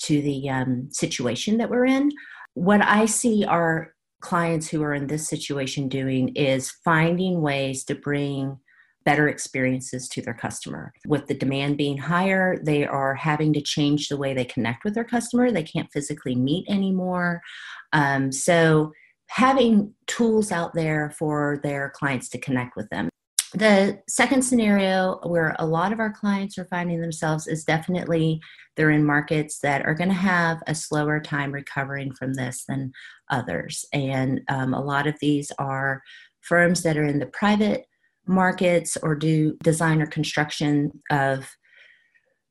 to 0.01 0.21
the 0.23 0.49
um, 0.49 0.89
situation 0.91 1.59
that 1.59 1.71
we're 1.71 1.87
in. 1.87 2.11
What 2.55 2.83
i 2.83 3.07
see 3.07 3.45
our 3.45 3.95
clients 4.21 4.69
who 4.69 4.83
are 4.83 4.95
in 4.95 5.07
this 5.09 5.29
situation 5.29 5.89
doing 5.89 6.29
is 6.37 6.71
finding 6.85 7.41
ways 7.41 7.85
to 7.85 7.95
bring 7.95 8.57
better 9.05 9.29
experiences 9.29 10.09
to 10.09 10.23
their 10.23 10.35
customer. 10.35 10.93
With 11.07 11.27
the 11.27 11.35
demand 11.35 11.77
being 11.77 11.99
higher, 11.99 12.59
they 12.63 12.87
are 12.87 13.15
having 13.15 13.53
to 13.55 13.61
change 13.61 14.09
the 14.09 14.17
way 14.17 14.35
they 14.35 14.45
connect 14.45 14.85
with 14.85 14.95
their 14.95 15.05
customer. 15.05 15.51
They 15.51 15.63
can't 15.63 15.91
physically 15.93 16.35
meet 16.35 16.69
anymore. 16.69 17.43
Um, 17.93 18.33
so, 18.33 18.93
having 19.29 19.95
tools 20.07 20.53
out 20.53 20.75
there 20.75 21.11
for 21.19 21.59
their 21.63 21.91
clients 21.97 22.29
to 22.29 22.39
connect 22.39 22.77
with 22.77 22.89
them. 22.91 23.09
The 23.55 23.99
second 24.09 24.43
scenario 24.43 25.21
where 25.25 25.57
a 25.59 25.67
lot 25.67 25.93
of 25.93 26.01
our 26.01 26.13
clients 26.13 26.59
are 26.59 26.67
finding 26.67 27.01
themselves 27.01 27.47
is 27.47 27.65
definitely 27.65 28.41
they're 28.77 28.91
in 28.91 29.05
markets 29.05 29.59
that 29.61 29.85
are 29.85 29.95
going 29.95 30.09
to 30.09 30.15
have 30.15 30.59
a 30.67 30.75
slower 30.75 31.21
time 31.21 31.53
recovering 31.53 32.15
from 32.15 32.35
this 32.35 32.65
than 32.67 32.93
others. 33.31 33.85
And 33.93 34.41
um, 34.49 34.73
a 34.73 34.83
lot 34.83 35.07
of 35.07 35.15
these 35.21 35.53
are 35.59 36.03
firms 36.41 36.83
that 36.83 36.97
are 36.97 37.05
in 37.05 37.19
the 37.19 37.27
private 37.27 37.87
markets 38.27 38.97
or 39.03 39.15
do 39.15 39.57
design 39.63 40.01
or 40.01 40.07
construction 40.07 41.03
of 41.11 41.49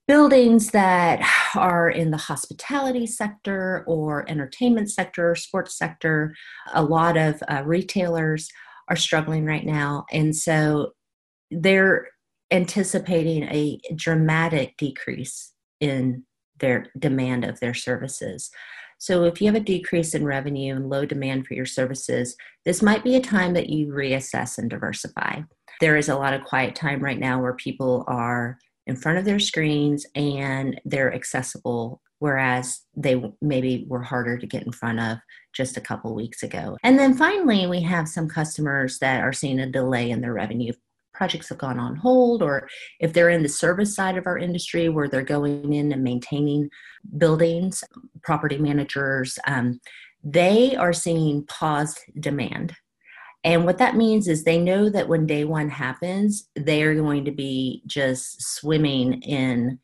buildings 0.07 0.71
that 0.71 1.21
are 1.55 1.89
in 1.89 2.11
the 2.11 2.17
hospitality 2.17 3.07
sector 3.07 3.83
or 3.87 4.29
entertainment 4.29 4.91
sector, 4.91 5.35
sports 5.35 5.77
sector. 5.77 6.35
A 6.73 6.83
lot 6.83 7.15
of 7.17 7.41
uh, 7.47 7.63
retailers 7.65 8.49
are 8.89 8.95
struggling 8.95 9.45
right 9.45 9.65
now. 9.65 10.05
And 10.11 10.35
so 10.35 10.91
they're 11.49 12.09
anticipating 12.51 13.43
a 13.43 13.79
dramatic 13.95 14.75
decrease 14.77 15.53
in 15.79 16.23
their 16.59 16.87
demand 16.99 17.45
of 17.45 17.59
their 17.59 17.73
services. 17.73 18.51
So, 18.97 19.23
if 19.23 19.41
you 19.41 19.47
have 19.47 19.55
a 19.55 19.59
decrease 19.59 20.13
in 20.13 20.25
revenue 20.25 20.75
and 20.75 20.87
low 20.87 21.05
demand 21.05 21.47
for 21.47 21.55
your 21.55 21.65
services, 21.65 22.35
this 22.65 22.83
might 22.83 23.03
be 23.03 23.15
a 23.15 23.21
time 23.21 23.53
that 23.53 23.69
you 23.69 23.87
reassess 23.87 24.59
and 24.59 24.69
diversify. 24.69 25.41
There 25.81 25.97
is 25.97 26.09
a 26.09 26.15
lot 26.15 26.33
of 26.33 26.45
quiet 26.45 26.75
time 26.75 27.01
right 27.01 27.19
now 27.19 27.41
where 27.41 27.53
people 27.53 28.05
are 28.07 28.57
in 28.87 28.95
front 28.95 29.17
of 29.17 29.25
their 29.25 29.39
screens 29.39 30.05
and 30.15 30.79
they're 30.85 31.13
accessible 31.13 32.01
whereas 32.21 32.81
they 32.95 33.19
maybe 33.41 33.83
were 33.87 34.03
harder 34.03 34.37
to 34.37 34.45
get 34.45 34.63
in 34.63 34.71
front 34.71 34.99
of 34.99 35.17
just 35.53 35.75
a 35.75 35.81
couple 35.81 36.13
weeks 36.13 36.43
ago. 36.43 36.77
And 36.83 36.99
then 36.99 37.15
finally, 37.15 37.65
we 37.65 37.81
have 37.81 38.07
some 38.07 38.29
customers 38.29 38.99
that 38.99 39.23
are 39.23 39.33
seeing 39.33 39.59
a 39.59 39.65
delay 39.65 40.11
in 40.11 40.21
their 40.21 40.33
revenue. 40.33 40.71
Projects 41.15 41.49
have 41.49 41.57
gone 41.57 41.79
on 41.79 41.95
hold, 41.95 42.43
or 42.43 42.69
if 42.99 43.11
they're 43.11 43.31
in 43.31 43.41
the 43.41 43.49
service 43.49 43.95
side 43.95 44.17
of 44.17 44.27
our 44.27 44.37
industry 44.37 44.87
where 44.87 45.09
they're 45.09 45.23
going 45.23 45.73
in 45.73 45.91
and 45.91 46.03
maintaining 46.03 46.69
buildings, 47.17 47.83
property 48.21 48.59
managers, 48.59 49.39
um, 49.47 49.81
they 50.23 50.75
are 50.75 50.93
seeing 50.93 51.43
paused 51.45 52.01
demand 52.19 52.75
and 53.43 53.65
what 53.65 53.79
that 53.79 53.95
means 53.95 54.27
is 54.27 54.43
they 54.43 54.59
know 54.59 54.89
that 54.89 55.07
when 55.07 55.25
day 55.25 55.45
one 55.45 55.69
happens, 55.69 56.47
they 56.55 56.83
are 56.83 56.95
going 56.95 57.25
to 57.25 57.31
be 57.31 57.81
just 57.87 58.41
swimming 58.41 59.21
in 59.23 59.79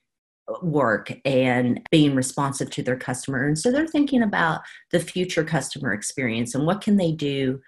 work 0.61 1.11
and 1.25 1.81
being 1.91 2.15
responsive 2.15 2.69
to 2.71 2.83
their 2.83 2.97
customer. 2.97 3.47
And 3.47 3.57
so 3.57 3.71
they're 3.71 3.87
thinking 3.87 4.21
about 4.21 4.61
the 4.91 4.99
future 4.99 5.43
customer 5.43 5.91
experience 5.91 6.55
and 6.55 6.65
what 6.65 6.81
can 6.81 6.97
they 6.97 7.11
do 7.11 7.59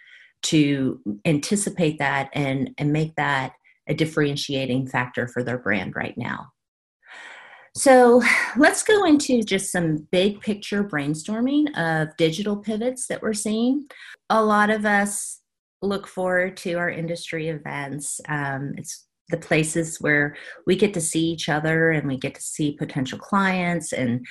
to 0.43 1.01
anticipate 1.25 1.99
that 1.99 2.29
and, 2.33 2.69
and 2.77 2.93
make 2.93 3.15
that 3.15 3.53
a 3.87 3.93
differentiating 3.93 4.87
factor 4.87 5.27
for 5.27 5.43
their 5.43 5.57
brand 5.57 5.95
right 5.95 6.17
now. 6.17 6.51
So 7.75 8.21
let's 8.57 8.83
go 8.83 9.05
into 9.05 9.41
just 9.43 9.71
some 9.71 10.07
big 10.11 10.39
picture 10.41 10.83
brainstorming 10.83 11.75
of 11.77 12.15
digital 12.17 12.57
pivots 12.57 13.07
that 13.07 13.21
we're 13.21 13.33
seeing. 13.33 13.87
A 14.29 14.43
lot 14.43 14.69
of 14.69 14.85
us 14.85 15.38
look 15.81 16.07
forward 16.07 16.57
to 16.57 16.73
our 16.73 16.89
industry 16.89 17.49
events. 17.49 18.19
Um, 18.27 18.73
it's 18.77 19.05
the 19.29 19.37
places 19.37 19.97
where 20.01 20.35
we 20.65 20.75
get 20.75 20.93
to 20.93 21.01
see 21.01 21.25
each 21.25 21.49
other 21.49 21.91
and 21.91 22.07
we 22.07 22.17
get 22.17 22.35
to 22.35 22.41
see 22.41 22.75
potential 22.77 23.19
clients 23.19 23.93
and 23.93 24.25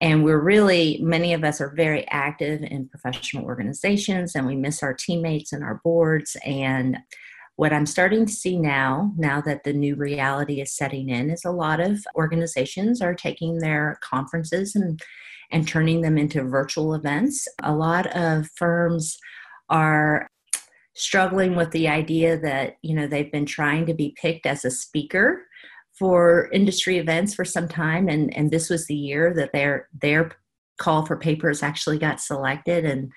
and 0.00 0.24
we're 0.24 0.40
really 0.40 0.98
many 1.00 1.32
of 1.32 1.44
us 1.44 1.60
are 1.60 1.72
very 1.76 2.06
active 2.08 2.60
in 2.62 2.88
professional 2.88 3.44
organizations 3.44 4.34
and 4.34 4.46
we 4.46 4.56
miss 4.56 4.82
our 4.82 4.92
teammates 4.92 5.52
and 5.52 5.62
our 5.62 5.80
boards 5.84 6.36
and 6.44 6.98
what 7.56 7.72
i'm 7.72 7.86
starting 7.86 8.26
to 8.26 8.32
see 8.32 8.58
now 8.58 9.12
now 9.16 9.40
that 9.40 9.62
the 9.62 9.72
new 9.72 9.94
reality 9.94 10.60
is 10.60 10.74
setting 10.74 11.08
in 11.08 11.30
is 11.30 11.44
a 11.44 11.50
lot 11.50 11.78
of 11.78 12.04
organizations 12.16 13.00
are 13.00 13.14
taking 13.14 13.58
their 13.58 13.98
conferences 14.02 14.74
and 14.74 15.00
and 15.52 15.68
turning 15.68 16.00
them 16.00 16.18
into 16.18 16.42
virtual 16.42 16.94
events 16.94 17.46
a 17.62 17.72
lot 17.72 18.06
of 18.16 18.48
firms 18.56 19.18
are 19.68 20.28
struggling 20.94 21.54
with 21.56 21.70
the 21.70 21.88
idea 21.88 22.38
that 22.38 22.76
you 22.82 22.94
know 22.94 23.06
they've 23.06 23.32
been 23.32 23.46
trying 23.46 23.86
to 23.86 23.94
be 23.94 24.14
picked 24.20 24.46
as 24.46 24.64
a 24.64 24.70
speaker 24.70 25.42
for 25.98 26.48
industry 26.52 26.98
events 26.98 27.34
for 27.34 27.44
some 27.44 27.68
time 27.68 28.08
and 28.08 28.34
and 28.36 28.50
this 28.50 28.68
was 28.68 28.86
the 28.86 28.94
year 28.94 29.32
that 29.34 29.52
their 29.52 29.88
their 30.00 30.32
call 30.78 31.06
for 31.06 31.16
papers 31.16 31.62
actually 31.62 31.98
got 31.98 32.20
selected 32.20 32.84
and 32.84 33.10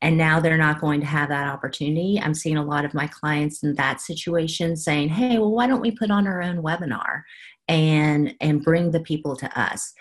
and 0.00 0.16
now 0.16 0.38
they're 0.38 0.56
not 0.56 0.80
going 0.80 1.00
to 1.00 1.06
have 1.06 1.28
that 1.28 1.48
opportunity. 1.48 2.20
I'm 2.22 2.32
seeing 2.34 2.56
a 2.56 2.64
lot 2.64 2.84
of 2.84 2.94
my 2.94 3.08
clients 3.08 3.64
in 3.64 3.74
that 3.74 4.00
situation 4.00 4.76
saying 4.76 5.08
hey 5.10 5.38
well 5.38 5.52
why 5.52 5.66
don't 5.66 5.82
we 5.82 5.90
put 5.90 6.10
on 6.10 6.26
our 6.26 6.42
own 6.42 6.62
webinar 6.62 7.22
and 7.66 8.34
and 8.40 8.62
bring 8.62 8.90
the 8.90 9.00
people 9.00 9.36
to 9.36 9.60
us 9.60 9.92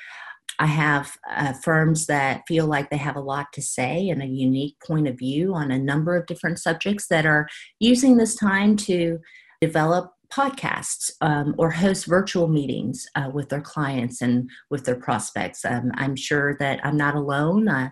I 0.60 0.66
have 0.66 1.18
uh, 1.30 1.54
firms 1.54 2.08
that 2.08 2.44
feel 2.48 2.66
like 2.66 2.90
they 2.90 2.98
have 2.98 3.16
a 3.16 3.22
lot 3.22 3.48
to 3.54 3.62
say 3.62 4.10
and 4.10 4.22
a 4.22 4.28
unique 4.28 4.76
point 4.86 5.08
of 5.08 5.18
view 5.18 5.54
on 5.54 5.72
a 5.72 5.80
number 5.80 6.16
of 6.16 6.26
different 6.26 6.60
subjects 6.60 7.08
that 7.08 7.26
are 7.26 7.48
using 7.80 8.18
this 8.18 8.36
time 8.36 8.76
to 8.78 9.20
develop 9.62 10.14
podcasts 10.32 11.12
um, 11.22 11.56
or 11.58 11.72
host 11.72 12.06
virtual 12.06 12.48
meetings 12.48 13.06
uh, 13.16 13.30
with 13.34 13.50
their 13.50 13.62
clients 13.62 14.22
and 14.22 14.50
with 14.70 14.86
their 14.86 14.96
prospects. 14.96 15.64
Um, 15.64 15.92
I'm 15.96 16.16
sure 16.16 16.58
that 16.60 16.80
I'm 16.84 16.98
not 16.98 17.16
alone, 17.16 17.68
uh, 17.68 17.90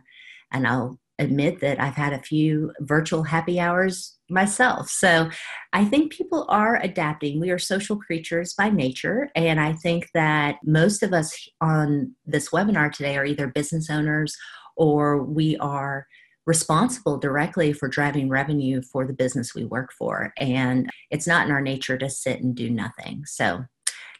and 0.51 0.67
I'll 0.67 0.99
admit 1.17 1.61
that 1.61 1.79
I've 1.79 1.95
had 1.95 2.13
a 2.13 2.21
few 2.21 2.73
virtual 2.81 3.23
happy 3.23 3.59
hours 3.59 4.14
myself. 4.29 4.89
So 4.89 5.29
I 5.73 5.85
think 5.85 6.11
people 6.11 6.45
are 6.49 6.81
adapting. 6.81 7.39
We 7.39 7.51
are 7.51 7.59
social 7.59 7.97
creatures 7.97 8.53
by 8.53 8.69
nature. 8.69 9.29
And 9.35 9.59
I 9.59 9.73
think 9.73 10.09
that 10.13 10.55
most 10.63 11.03
of 11.03 11.13
us 11.13 11.47
on 11.61 12.15
this 12.25 12.49
webinar 12.49 12.91
today 12.91 13.17
are 13.17 13.25
either 13.25 13.47
business 13.47 13.89
owners 13.89 14.35
or 14.75 15.23
we 15.23 15.57
are 15.57 16.07
responsible 16.45 17.17
directly 17.17 17.73
for 17.73 17.87
driving 17.87 18.29
revenue 18.29 18.81
for 18.81 19.05
the 19.05 19.13
business 19.13 19.55
we 19.55 19.65
work 19.65 19.91
for. 19.97 20.31
And 20.37 20.89
it's 21.09 21.27
not 21.27 21.47
in 21.47 21.51
our 21.51 21.61
nature 21.61 21.97
to 21.97 22.09
sit 22.09 22.41
and 22.41 22.55
do 22.55 22.69
nothing. 22.69 23.23
So 23.25 23.65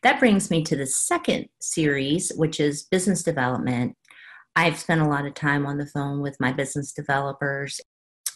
that 0.01 0.19
brings 0.19 0.50
me 0.50 0.63
to 0.63 0.75
the 0.75 0.88
second 0.88 1.47
series, 1.59 2.31
which 2.35 2.59
is 2.59 2.83
business 2.83 3.21
development 3.24 3.95
I've 4.55 4.79
spent 4.79 5.01
a 5.01 5.07
lot 5.07 5.25
of 5.25 5.33
time 5.33 5.65
on 5.65 5.77
the 5.77 5.85
phone 5.85 6.21
with 6.21 6.39
my 6.39 6.53
business 6.53 6.93
developers 6.93 7.81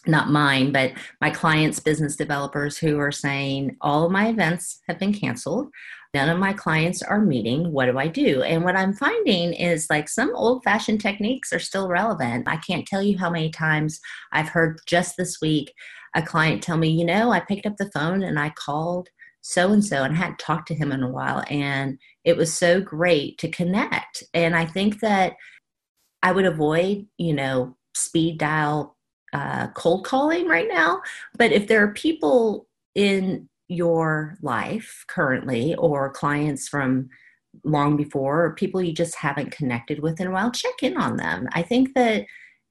not 0.08 0.30
mine, 0.30 0.72
but 0.72 0.94
my 1.22 1.30
clients, 1.30 1.80
business 1.80 2.16
developers 2.16 2.78
who 2.78 3.00
are 3.00 3.12
saying, 3.12 3.78
all 3.82 4.06
of 4.06 4.12
my 4.12 4.30
events 4.30 4.80
have 4.88 5.00
been 5.00 5.14
canceled. 5.14 5.70
None 6.14 6.30
of 6.30 6.40
my 6.40 6.54
clients 6.54 7.04
are 7.04 7.22
meeting. 7.22 7.72
What 7.72 7.86
do 7.86 8.00
I 8.00 8.08
do? 8.08 8.42
And 8.42 8.64
what 8.64 8.76
I'm 8.76 8.94
finding 8.94 9.54
is 9.54 9.88
like 9.90 10.10
some 10.10 10.36
old 10.36 10.64
fashioned 10.64 11.02
techniques 11.02 11.54
are 11.54 11.60
still 11.60 11.88
relevant. 11.88 12.48
I 12.48 12.58
can't 12.58 12.88
tell 12.88 13.04
you 13.04 13.18
how 13.18 13.30
many 13.30 13.52
times 13.52 14.00
I've 14.32 14.50
heard 14.50 14.80
just 14.88 15.18
this 15.18 15.40
week 15.42 15.72
a 16.16 16.24
client 16.24 16.64
tell 16.64 16.78
me, 16.78 16.90
you 16.90 17.06
know, 17.06 17.32
I 17.32 17.40
picked 17.40 17.68
up 17.68 17.78
the 17.78 17.92
phone 17.92 18.24
and 18.24 18.40
I 18.40 18.50
called 18.50 19.10
so 19.42 19.72
and 19.72 19.86
so 19.86 20.04
and 20.04 20.16
I 20.16 20.18
hadn't 20.18 20.40
talked 20.40 20.68
to 20.70 20.76
him 20.76 20.92
in 20.92 21.04
a 21.04 21.12
while. 21.12 21.44
And 21.50 22.00
it 22.24 22.36
was 22.36 22.54
so 22.54 22.82
great 22.82 23.38
to 23.40 23.50
connect. 23.50 24.24
And 24.34 24.56
I 24.56 24.66
think 24.66 25.02
that 25.02 25.34
I 26.24 26.32
would 26.32 26.46
avoid, 26.46 27.06
you 27.18 27.34
know, 27.34 27.78
speed 27.94 28.40
dial 28.40 28.98
uh, 29.34 29.68
cold 29.70 30.06
calling 30.06 30.48
right 30.48 30.68
now. 30.68 31.02
But 31.38 31.52
if 31.52 31.68
there 31.68 31.84
are 31.84 31.94
people 31.94 32.68
in 32.96 33.48
your 33.68 34.38
life 34.42 35.06
currently 35.08 35.76
or 35.76 36.10
clients 36.10 36.68
from 36.68 37.10
long 37.64 37.98
before 37.98 38.46
or 38.46 38.56
people 38.56 38.82
you 38.82 38.94
just 38.94 39.16
haven't 39.16 39.52
connected 39.52 40.00
with 40.02 40.20
in 40.20 40.28
a 40.28 40.32
while, 40.32 40.52
check 40.52 40.82
in 40.82 40.98
on 40.98 41.18
them. 41.18 41.48
I 41.54 41.62
think 41.62 41.94
that 41.96 42.26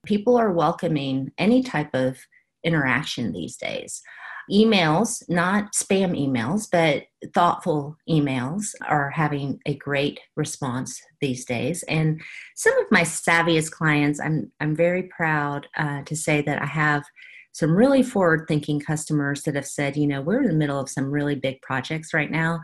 people 0.05 0.37
are 0.37 0.51
welcoming 0.51 1.31
any 1.37 1.63
type 1.63 1.89
of 1.93 2.17
interaction 2.63 3.31
these 3.31 3.55
days. 3.55 4.01
Emails, 4.51 5.23
not 5.29 5.73
spam 5.73 6.17
emails, 6.17 6.67
but 6.71 7.03
thoughtful 7.33 7.97
emails 8.09 8.73
are 8.87 9.09
having 9.09 9.59
a 9.65 9.75
great 9.75 10.19
response 10.35 11.01
these 11.21 11.45
days. 11.45 11.83
And 11.83 12.21
some 12.55 12.77
of 12.79 12.91
my 12.91 13.01
savviest 13.01 13.71
clients, 13.71 14.19
I'm, 14.19 14.51
I'm 14.59 14.75
very 14.75 15.03
proud 15.03 15.67
uh, 15.77 16.01
to 16.03 16.15
say 16.15 16.41
that 16.41 16.61
I 16.61 16.65
have 16.65 17.03
some 17.51 17.75
really 17.75 18.03
forward 18.03 18.45
thinking 18.47 18.79
customers 18.79 19.43
that 19.43 19.55
have 19.55 19.67
said, 19.67 19.97
you 19.97 20.07
know, 20.07 20.21
we're 20.21 20.41
in 20.41 20.47
the 20.47 20.53
middle 20.53 20.79
of 20.79 20.89
some 20.89 21.11
really 21.11 21.35
big 21.35 21.61
projects 21.61 22.13
right 22.13 22.31
now. 22.31 22.59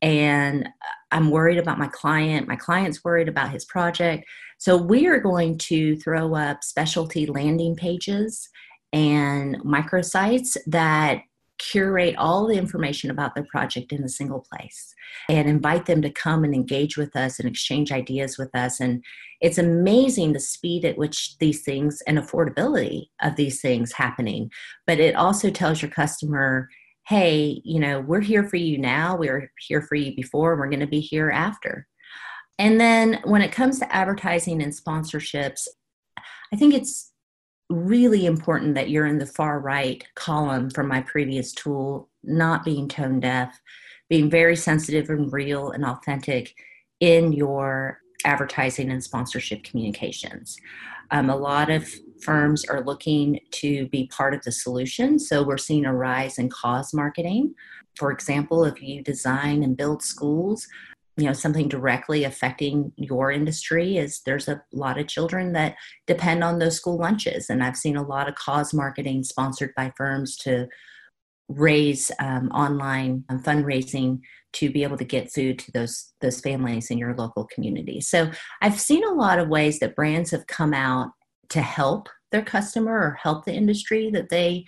And 0.00 0.68
I'm 1.10 1.30
worried 1.30 1.58
about 1.58 1.78
my 1.78 1.88
client. 1.88 2.48
My 2.48 2.56
client's 2.56 3.04
worried 3.04 3.28
about 3.28 3.50
his 3.50 3.64
project. 3.64 4.24
So 4.58 4.76
we 4.76 5.06
are 5.06 5.20
going 5.20 5.58
to 5.58 5.96
throw 5.96 6.34
up 6.34 6.62
specialty 6.62 7.26
landing 7.26 7.76
pages 7.76 8.48
and 8.92 9.56
microsites 9.62 10.56
that 10.66 11.22
curate 11.58 12.14
all 12.16 12.46
the 12.46 12.56
information 12.56 13.10
about 13.10 13.34
their 13.34 13.44
project 13.44 13.92
in 13.92 14.02
a 14.04 14.08
single 14.08 14.44
place 14.52 14.94
and 15.28 15.48
invite 15.48 15.86
them 15.86 16.02
to 16.02 16.10
come 16.10 16.44
and 16.44 16.54
engage 16.54 16.96
with 16.96 17.14
us 17.16 17.38
and 17.38 17.48
exchange 17.48 17.92
ideas 17.92 18.38
with 18.38 18.54
us. 18.54 18.80
And 18.80 19.02
it's 19.40 19.58
amazing 19.58 20.32
the 20.32 20.40
speed 20.40 20.84
at 20.84 20.98
which 20.98 21.36
these 21.38 21.62
things 21.62 22.02
and 22.06 22.18
affordability 22.18 23.08
of 23.22 23.36
these 23.36 23.60
things 23.60 23.92
happening. 23.92 24.50
But 24.86 25.00
it 25.00 25.14
also 25.14 25.50
tells 25.50 25.82
your 25.82 25.90
customer, 25.90 26.68
hey, 27.06 27.60
you 27.64 27.80
know, 27.80 28.00
we're 28.00 28.20
here 28.20 28.44
for 28.44 28.56
you 28.56 28.78
now, 28.78 29.16
we 29.16 29.28
are 29.28 29.50
here 29.58 29.82
for 29.82 29.94
you 29.94 30.14
before, 30.14 30.56
we're 30.56 30.68
going 30.68 30.80
to 30.80 30.86
be 30.86 31.00
here 31.00 31.30
after. 31.30 31.86
And 32.58 32.80
then 32.80 33.20
when 33.24 33.42
it 33.42 33.52
comes 33.52 33.78
to 33.78 33.94
advertising 33.94 34.62
and 34.62 34.72
sponsorships, 34.72 35.68
I 36.52 36.56
think 36.56 36.74
it's 36.74 37.07
really 37.70 38.26
important 38.26 38.74
that 38.74 38.90
you're 38.90 39.06
in 39.06 39.18
the 39.18 39.26
far 39.26 39.60
right 39.60 40.04
column 40.14 40.70
from 40.70 40.88
my 40.88 41.02
previous 41.02 41.52
tool, 41.52 42.08
not 42.22 42.64
being 42.64 42.88
tone 42.88 43.20
deaf, 43.20 43.60
being 44.08 44.30
very 44.30 44.56
sensitive 44.56 45.10
and 45.10 45.32
real 45.32 45.70
and 45.70 45.84
authentic 45.84 46.54
in 47.00 47.32
your 47.32 48.00
advertising 48.24 48.90
and 48.90 49.04
sponsorship 49.04 49.62
communications. 49.62 50.56
Um, 51.10 51.30
a 51.30 51.36
lot 51.36 51.70
of 51.70 51.88
firms 52.22 52.64
are 52.64 52.84
looking 52.84 53.40
to 53.52 53.86
be 53.88 54.08
part 54.08 54.34
of 54.34 54.42
the 54.42 54.52
solution. 54.52 55.18
So 55.18 55.42
we're 55.42 55.58
seeing 55.58 55.86
a 55.86 55.94
rise 55.94 56.38
in 56.38 56.48
cause 56.48 56.92
marketing. 56.92 57.54
For 57.96 58.10
example, 58.10 58.64
if 58.64 58.82
you 58.82 59.02
design 59.02 59.62
and 59.62 59.76
build 59.76 60.02
schools, 60.02 60.66
you 61.18 61.24
know 61.24 61.32
something 61.32 61.68
directly 61.68 62.22
affecting 62.24 62.92
your 62.96 63.32
industry 63.32 63.96
is 63.98 64.20
there's 64.24 64.48
a 64.48 64.62
lot 64.72 64.98
of 64.98 65.08
children 65.08 65.52
that 65.52 65.74
depend 66.06 66.44
on 66.44 66.58
those 66.58 66.76
school 66.76 66.96
lunches. 66.96 67.50
And 67.50 67.62
i've 67.62 67.76
seen 67.76 67.96
a 67.96 68.06
lot 68.06 68.28
of 68.28 68.36
cause 68.36 68.72
marketing 68.72 69.24
sponsored 69.24 69.72
by 69.76 69.92
firms 69.96 70.36
to 70.38 70.68
raise 71.48 72.10
um, 72.20 72.48
online 72.50 73.24
um, 73.30 73.42
fundraising 73.42 74.20
to 74.52 74.70
be 74.70 74.82
able 74.82 74.96
to 74.96 75.04
get 75.04 75.32
food 75.32 75.58
to 75.58 75.72
those 75.72 76.12
those 76.20 76.40
families 76.40 76.90
in 76.90 76.98
your 76.98 77.14
local 77.16 77.44
community. 77.52 78.00
So 78.00 78.30
i've 78.62 78.80
seen 78.80 79.04
a 79.04 79.12
lot 79.12 79.40
of 79.40 79.48
ways 79.48 79.80
that 79.80 79.96
brands 79.96 80.30
have 80.30 80.46
come 80.46 80.72
out 80.72 81.10
to 81.50 81.60
help 81.60 82.08
their 82.30 82.42
customer 82.42 82.92
or 82.92 83.18
help 83.20 83.44
the 83.44 83.54
industry 83.54 84.10
that 84.12 84.28
they 84.28 84.64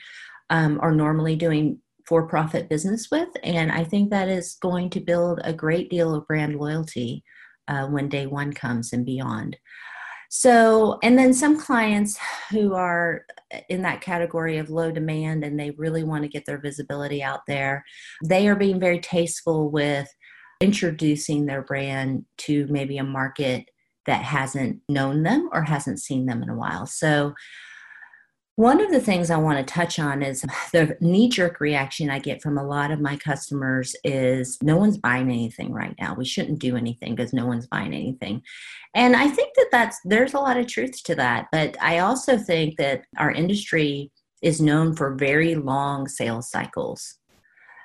um, 0.48 0.80
are 0.82 0.92
normally 0.92 1.36
doing 1.36 1.78
for 2.06 2.26
profit 2.26 2.68
business 2.68 3.08
with. 3.10 3.28
And 3.42 3.70
I 3.70 3.84
think 3.84 4.10
that 4.10 4.28
is 4.28 4.56
going 4.60 4.90
to 4.90 5.00
build 5.00 5.40
a 5.44 5.52
great 5.52 5.90
deal 5.90 6.14
of 6.14 6.26
brand 6.26 6.56
loyalty 6.56 7.24
uh, 7.68 7.86
when 7.86 8.08
day 8.08 8.26
one 8.26 8.52
comes 8.52 8.92
and 8.92 9.06
beyond. 9.06 9.56
So, 10.32 11.00
and 11.02 11.18
then 11.18 11.34
some 11.34 11.58
clients 11.58 12.16
who 12.50 12.74
are 12.74 13.24
in 13.68 13.82
that 13.82 14.00
category 14.00 14.58
of 14.58 14.70
low 14.70 14.92
demand 14.92 15.42
and 15.42 15.58
they 15.58 15.72
really 15.72 16.04
want 16.04 16.22
to 16.22 16.28
get 16.28 16.46
their 16.46 16.60
visibility 16.60 17.20
out 17.20 17.40
there, 17.48 17.84
they 18.24 18.46
are 18.46 18.54
being 18.54 18.78
very 18.78 19.00
tasteful 19.00 19.70
with 19.70 20.08
introducing 20.60 21.46
their 21.46 21.62
brand 21.62 22.24
to 22.38 22.66
maybe 22.68 22.98
a 22.98 23.04
market 23.04 23.64
that 24.06 24.22
hasn't 24.22 24.80
known 24.88 25.24
them 25.24 25.48
or 25.52 25.62
hasn't 25.62 26.00
seen 26.00 26.26
them 26.26 26.44
in 26.44 26.48
a 26.48 26.56
while. 26.56 26.86
So, 26.86 27.34
one 28.60 28.82
of 28.82 28.90
the 28.90 29.00
things 29.00 29.30
I 29.30 29.38
want 29.38 29.56
to 29.58 29.64
touch 29.64 29.98
on 29.98 30.22
is 30.22 30.42
the 30.72 30.94
knee 31.00 31.30
jerk 31.30 31.60
reaction 31.60 32.10
I 32.10 32.18
get 32.18 32.42
from 32.42 32.58
a 32.58 32.66
lot 32.66 32.90
of 32.90 33.00
my 33.00 33.16
customers 33.16 33.96
is 34.04 34.58
no 34.62 34.76
one's 34.76 34.98
buying 34.98 35.30
anything 35.30 35.72
right 35.72 35.94
now. 35.98 36.14
We 36.14 36.26
shouldn't 36.26 36.58
do 36.58 36.76
anything 36.76 37.14
because 37.14 37.32
no 37.32 37.46
one's 37.46 37.66
buying 37.66 37.94
anything. 37.94 38.42
And 38.94 39.16
I 39.16 39.28
think 39.28 39.54
that 39.56 39.68
that's 39.72 39.98
there's 40.04 40.34
a 40.34 40.38
lot 40.38 40.58
of 40.58 40.66
truth 40.66 41.02
to 41.04 41.14
that, 41.14 41.46
but 41.50 41.74
I 41.80 42.00
also 42.00 42.36
think 42.36 42.76
that 42.76 43.04
our 43.16 43.30
industry 43.30 44.12
is 44.42 44.60
known 44.60 44.94
for 44.94 45.14
very 45.14 45.54
long 45.54 46.06
sales 46.06 46.50
cycles. 46.50 47.16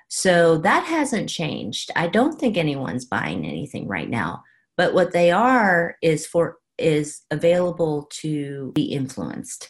So 0.09 0.57
that 0.57 0.83
hasn't 0.83 1.29
changed. 1.29 1.89
I 1.95 2.07
don't 2.07 2.37
think 2.37 2.57
anyone's 2.57 3.05
buying 3.05 3.45
anything 3.45 3.87
right 3.87 4.09
now. 4.09 4.43
But 4.75 4.93
what 4.93 5.13
they 5.13 5.31
are 5.31 5.95
is 6.01 6.27
for 6.27 6.57
is 6.77 7.21
available 7.31 8.09
to 8.11 8.73
be 8.75 8.83
influenced 8.83 9.69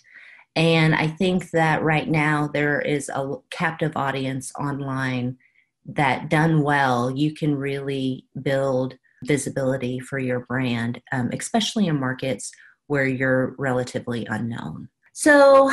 and 0.56 0.96
I 0.96 1.08
think 1.08 1.52
that 1.52 1.84
right 1.84 2.08
now 2.08 2.50
there 2.54 2.80
is 2.80 3.10
a 3.10 3.36
captive 3.50 3.94
audience 3.96 4.52
online 4.58 5.38
that 5.86 6.30
done 6.30 6.64
well, 6.64 7.12
you 7.12 7.34
can 7.34 7.56
really 7.56 8.26
build 8.42 8.98
visibility 9.24 10.00
for 10.00 10.18
your 10.18 10.42
brand, 10.42 11.02
um, 11.12 11.30
especially 11.34 11.88
in 11.88 12.00
markets 12.00 12.52
where 12.88 13.06
you're 13.06 13.56
relatively 13.58 14.26
unknown. 14.28 14.90
So, 15.14 15.72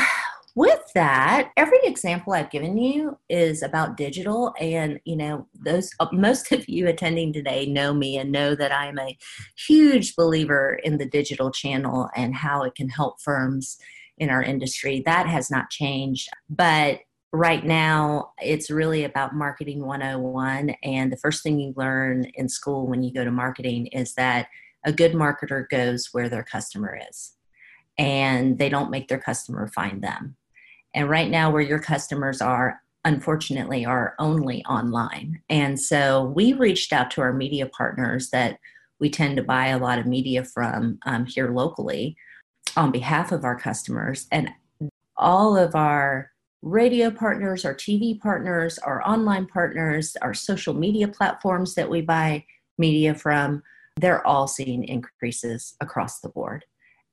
with 0.55 0.83
that, 0.95 1.51
every 1.57 1.79
example 1.83 2.35
I've 2.35 2.51
given 2.51 2.77
you 2.77 3.17
is 3.31 3.63
about 3.63 3.97
digital, 3.97 4.53
and 4.61 5.01
you 5.05 5.17
know, 5.17 5.47
those 5.55 5.91
uh, 5.99 6.09
most 6.13 6.53
of 6.53 6.69
you 6.69 6.89
attending 6.89 7.33
today 7.33 7.65
know 7.67 7.95
me 7.95 8.19
and 8.19 8.31
know 8.31 8.55
that 8.55 8.73
I'm 8.73 8.99
a 8.99 9.17
huge 9.57 10.15
believer 10.15 10.79
in 10.83 10.99
the 10.99 11.09
digital 11.09 11.51
channel 11.51 12.11
and 12.15 12.35
how 12.35 12.65
it 12.65 12.75
can 12.75 12.91
help 12.91 13.21
firms 13.23 13.79
in 14.23 14.31
our 14.31 14.43
industry. 14.43 15.03
That 15.05 15.27
has 15.27 15.51
not 15.51 15.69
changed. 15.69 16.29
But 16.49 17.01
right 17.33 17.65
now, 17.65 18.33
it's 18.41 18.71
really 18.71 19.03
about 19.03 19.35
marketing 19.35 19.85
101. 19.85 20.71
And 20.85 21.11
the 21.11 21.17
first 21.17 21.43
thing 21.43 21.59
you 21.59 21.75
learn 21.77 22.27
in 22.35 22.49
school 22.49 22.87
when 22.87 23.03
you 23.03 23.13
go 23.13 23.25
to 23.25 23.33
marketing 23.33 23.89
is 23.89 24.15
that 24.15 24.47
a 24.85 24.93
good 24.93 25.13
marketer 25.13 25.69
goes 25.69 26.09
where 26.13 26.29
their 26.29 26.45
customer 26.45 26.99
is 27.11 27.33
and 27.99 28.59
they 28.59 28.69
don't 28.69 28.91
make 28.91 29.09
their 29.09 29.19
customer 29.19 29.67
find 29.69 30.03
them. 30.03 30.37
And 30.95 31.09
right 31.09 31.31
now, 31.31 31.51
where 31.51 31.63
your 31.63 31.81
customers 31.81 32.41
are, 32.41 32.81
unfortunately, 33.05 33.85
are 33.85 34.15
only 34.19 34.65
online. 34.67 35.43
And 35.49 35.81
so 35.81 36.25
we 36.37 36.53
reached 36.53 36.93
out 36.93 37.11
to 37.13 37.23
our 37.23 37.33
media 37.33 37.67
partners 37.67 38.31
that 38.31 38.59
we 39.01 39.11
tend 39.11 39.37
to 39.37 39.43
buy 39.43 39.69
a 39.69 39.79
lot 39.79 39.99
of 39.99 40.07
media 40.07 40.45
from 40.45 40.99
um, 41.07 41.27
here 41.27 41.51
locally 41.51 42.17
on 42.77 42.91
behalf 42.91 43.33
of 43.33 43.45
our 43.45 43.59
customers 43.59 44.27
and 44.31 44.51
all 45.17 45.57
of 45.57 45.75
our 45.75 46.31
radio 46.63 47.11
partners, 47.11 47.65
our 47.65 47.75
TV 47.75 48.19
partners, 48.19 48.79
our 48.79 49.07
online 49.07 49.47
partners, 49.47 50.17
our 50.23 50.33
social 50.33 50.75
media 50.75 51.09
platforms 51.09 51.75
that 51.75 51.91
we 51.91 52.01
buy 52.01 52.45
media 52.79 53.15
from, 53.15 53.63
they're 53.97 54.27
all 54.27 54.47
seeing 54.47 54.85
increases 54.85 55.75
across 55.81 56.21
the 56.21 56.29
board. 56.29 56.65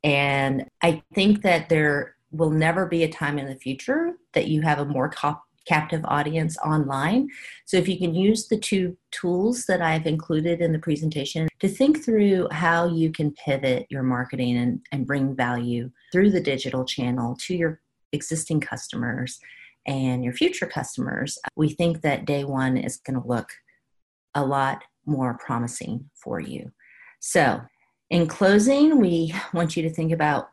And 0.04 0.65
I 0.82 1.02
think 1.13 1.41
that 1.41 1.67
there 1.69 2.15
will 2.32 2.52
never 2.52 2.86
be 2.86 3.04
a 3.04 3.12
time 3.12 3.39
in 3.39 3.48
the 3.48 3.56
future 3.56 4.13
that 4.34 4.48
you 4.48 4.62
have 4.62 4.80
a 4.80 4.86
more 4.86 5.10
cop- 5.10 5.43
captive 5.69 6.01
audience 6.05 6.58
online. 6.65 7.29
So 7.65 7.77
if 7.77 7.88
you 7.88 7.97
can 7.97 8.15
use 8.15 8.47
the 8.47 8.58
two 8.58 8.97
tools 9.12 9.65
that 9.67 9.82
I've 9.82 10.08
included 10.08 10.62
in 10.62 10.73
the 10.73 10.79
presentation 10.79 11.47
to 11.60 11.67
think 11.69 12.03
through 12.03 12.47
how 12.51 12.88
you 12.88 13.12
can 13.12 13.32
pivot 13.34 13.86
your 13.89 14.01
marketing 14.01 14.58
and, 14.58 14.82
and 14.91 15.05
bring 15.05 15.36
value 15.36 15.91
through 16.12 16.32
the 16.32 16.41
digital 16.41 16.86
channel 16.86 17.38
to 17.41 17.55
your 17.55 17.79
existing 18.12 18.60
customers 18.60 19.39
and 19.86 20.23
your 20.23 20.34
future 20.34 20.65
customers, 20.65 21.38
we 21.55 21.69
think 21.69 22.01
that 22.01 22.25
day 22.25 22.43
one 22.43 22.75
is 22.75 22.97
going 22.97 23.21
to 23.21 23.27
look 23.27 23.49
a 24.34 24.43
lot 24.43 24.84
more 25.05 25.38
promising 25.45 26.10
for 26.15 26.39
you. 26.39 26.71
So, 27.19 27.62
in 28.10 28.25
closing, 28.25 28.99
we 28.99 29.36
want 29.53 29.77
you 29.77 29.84
to 29.84 29.89
think 29.89 30.12
about 30.12 30.49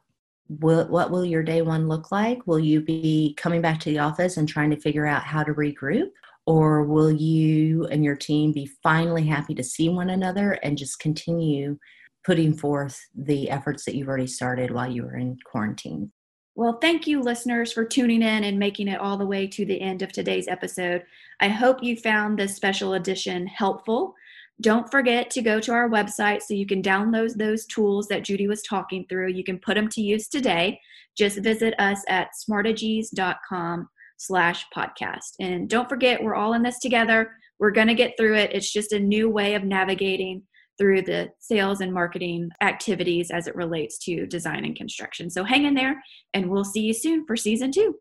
will, 0.48 0.87
what 0.88 1.11
will 1.11 1.24
your 1.24 1.42
day 1.42 1.62
one 1.62 1.88
look 1.88 2.12
like? 2.12 2.46
Will 2.46 2.59
you 2.59 2.80
be 2.80 3.35
coming 3.37 3.61
back 3.61 3.80
to 3.80 3.90
the 3.90 3.98
office 3.98 4.37
and 4.37 4.48
trying 4.48 4.70
to 4.70 4.80
figure 4.80 5.06
out 5.06 5.22
how 5.22 5.42
to 5.42 5.54
regroup? 5.54 6.09
Or 6.46 6.85
will 6.85 7.11
you 7.11 7.87
and 7.87 8.04
your 8.04 8.16
team 8.16 8.52
be 8.52 8.70
finally 8.82 9.26
happy 9.26 9.54
to 9.54 9.64
see 9.64 9.88
one 9.88 10.11
another 10.11 10.52
and 10.62 10.78
just 10.78 11.00
continue 11.00 11.78
putting 12.24 12.54
forth 12.56 13.00
the 13.14 13.50
efforts 13.50 13.85
that 13.85 13.94
you've 13.94 14.09
already 14.09 14.26
started 14.26 14.70
while 14.70 14.90
you 14.90 15.02
were 15.02 15.16
in 15.16 15.38
quarantine? 15.44 16.12
Well, 16.54 16.78
thank 16.80 17.06
you, 17.06 17.20
listeners, 17.20 17.72
for 17.72 17.85
tuning 17.85 18.22
in 18.22 18.44
and 18.44 18.59
making 18.59 18.88
it 18.88 19.00
all 19.00 19.18
the 19.18 19.26
way 19.26 19.46
to 19.46 19.66
the 19.66 19.80
end 19.80 20.00
of 20.00 20.11
today's 20.11 20.48
episode. 20.48 21.04
I 21.40 21.48
hope 21.48 21.82
you 21.82 21.96
found 21.96 22.38
this 22.38 22.56
special 22.56 22.94
edition 22.94 23.46
helpful. 23.46 24.14
Don't 24.61 24.90
forget 24.90 25.31
to 25.31 25.42
go 25.42 25.61
to 25.61 25.73
our 25.73 25.88
website 25.88 26.42
so 26.42 26.55
you 26.55 26.66
can 26.66 26.83
download 26.83 27.35
those 27.37 27.66
tools 27.66 28.09
that 28.09 28.25
Judy 28.25 28.49
was 28.49 28.62
talking 28.62 29.05
through. 29.09 29.29
You 29.29 29.45
can 29.45 29.59
put 29.59 29.75
them 29.75 29.88
to 29.88 30.01
use 30.01 30.29
today. 30.29 30.81
Just 31.16 31.38
visit 31.40 31.75
us 31.79 32.03
at 32.09 32.29
smartegies.com 32.49 33.88
slash 34.16 34.64
podcast. 34.75 35.35
And 35.40 35.69
don't 35.69 35.88
forget, 35.88 36.23
we're 36.23 36.35
all 36.35 36.55
in 36.55 36.62
this 36.62 36.79
together. 36.79 37.33
We're 37.59 37.71
going 37.71 37.88
to 37.88 37.95
get 37.95 38.14
through 38.19 38.37
it. 38.37 38.51
It's 38.55 38.73
just 38.73 38.92
a 38.92 38.99
new 38.99 39.29
way 39.29 39.55
of 39.55 39.64
navigating 39.64 40.42
through 40.79 41.03
the 41.03 41.31
sales 41.38 41.81
and 41.81 41.92
marketing 41.92 42.51
activities 42.61 43.31
as 43.31 43.47
it 43.47 43.57
relates 43.57 43.99
to 43.99 44.27
design 44.27 44.64
and 44.64 44.77
construction. 44.77 45.31
So 45.31 45.42
hang 45.42 45.64
in 45.64 45.75
there, 45.75 46.03
and 46.35 46.51
we'll 46.51 46.64
see 46.64 46.81
you 46.81 46.92
soon 46.92 47.25
for 47.27 47.37
season 47.37 47.73
two. 47.73 47.95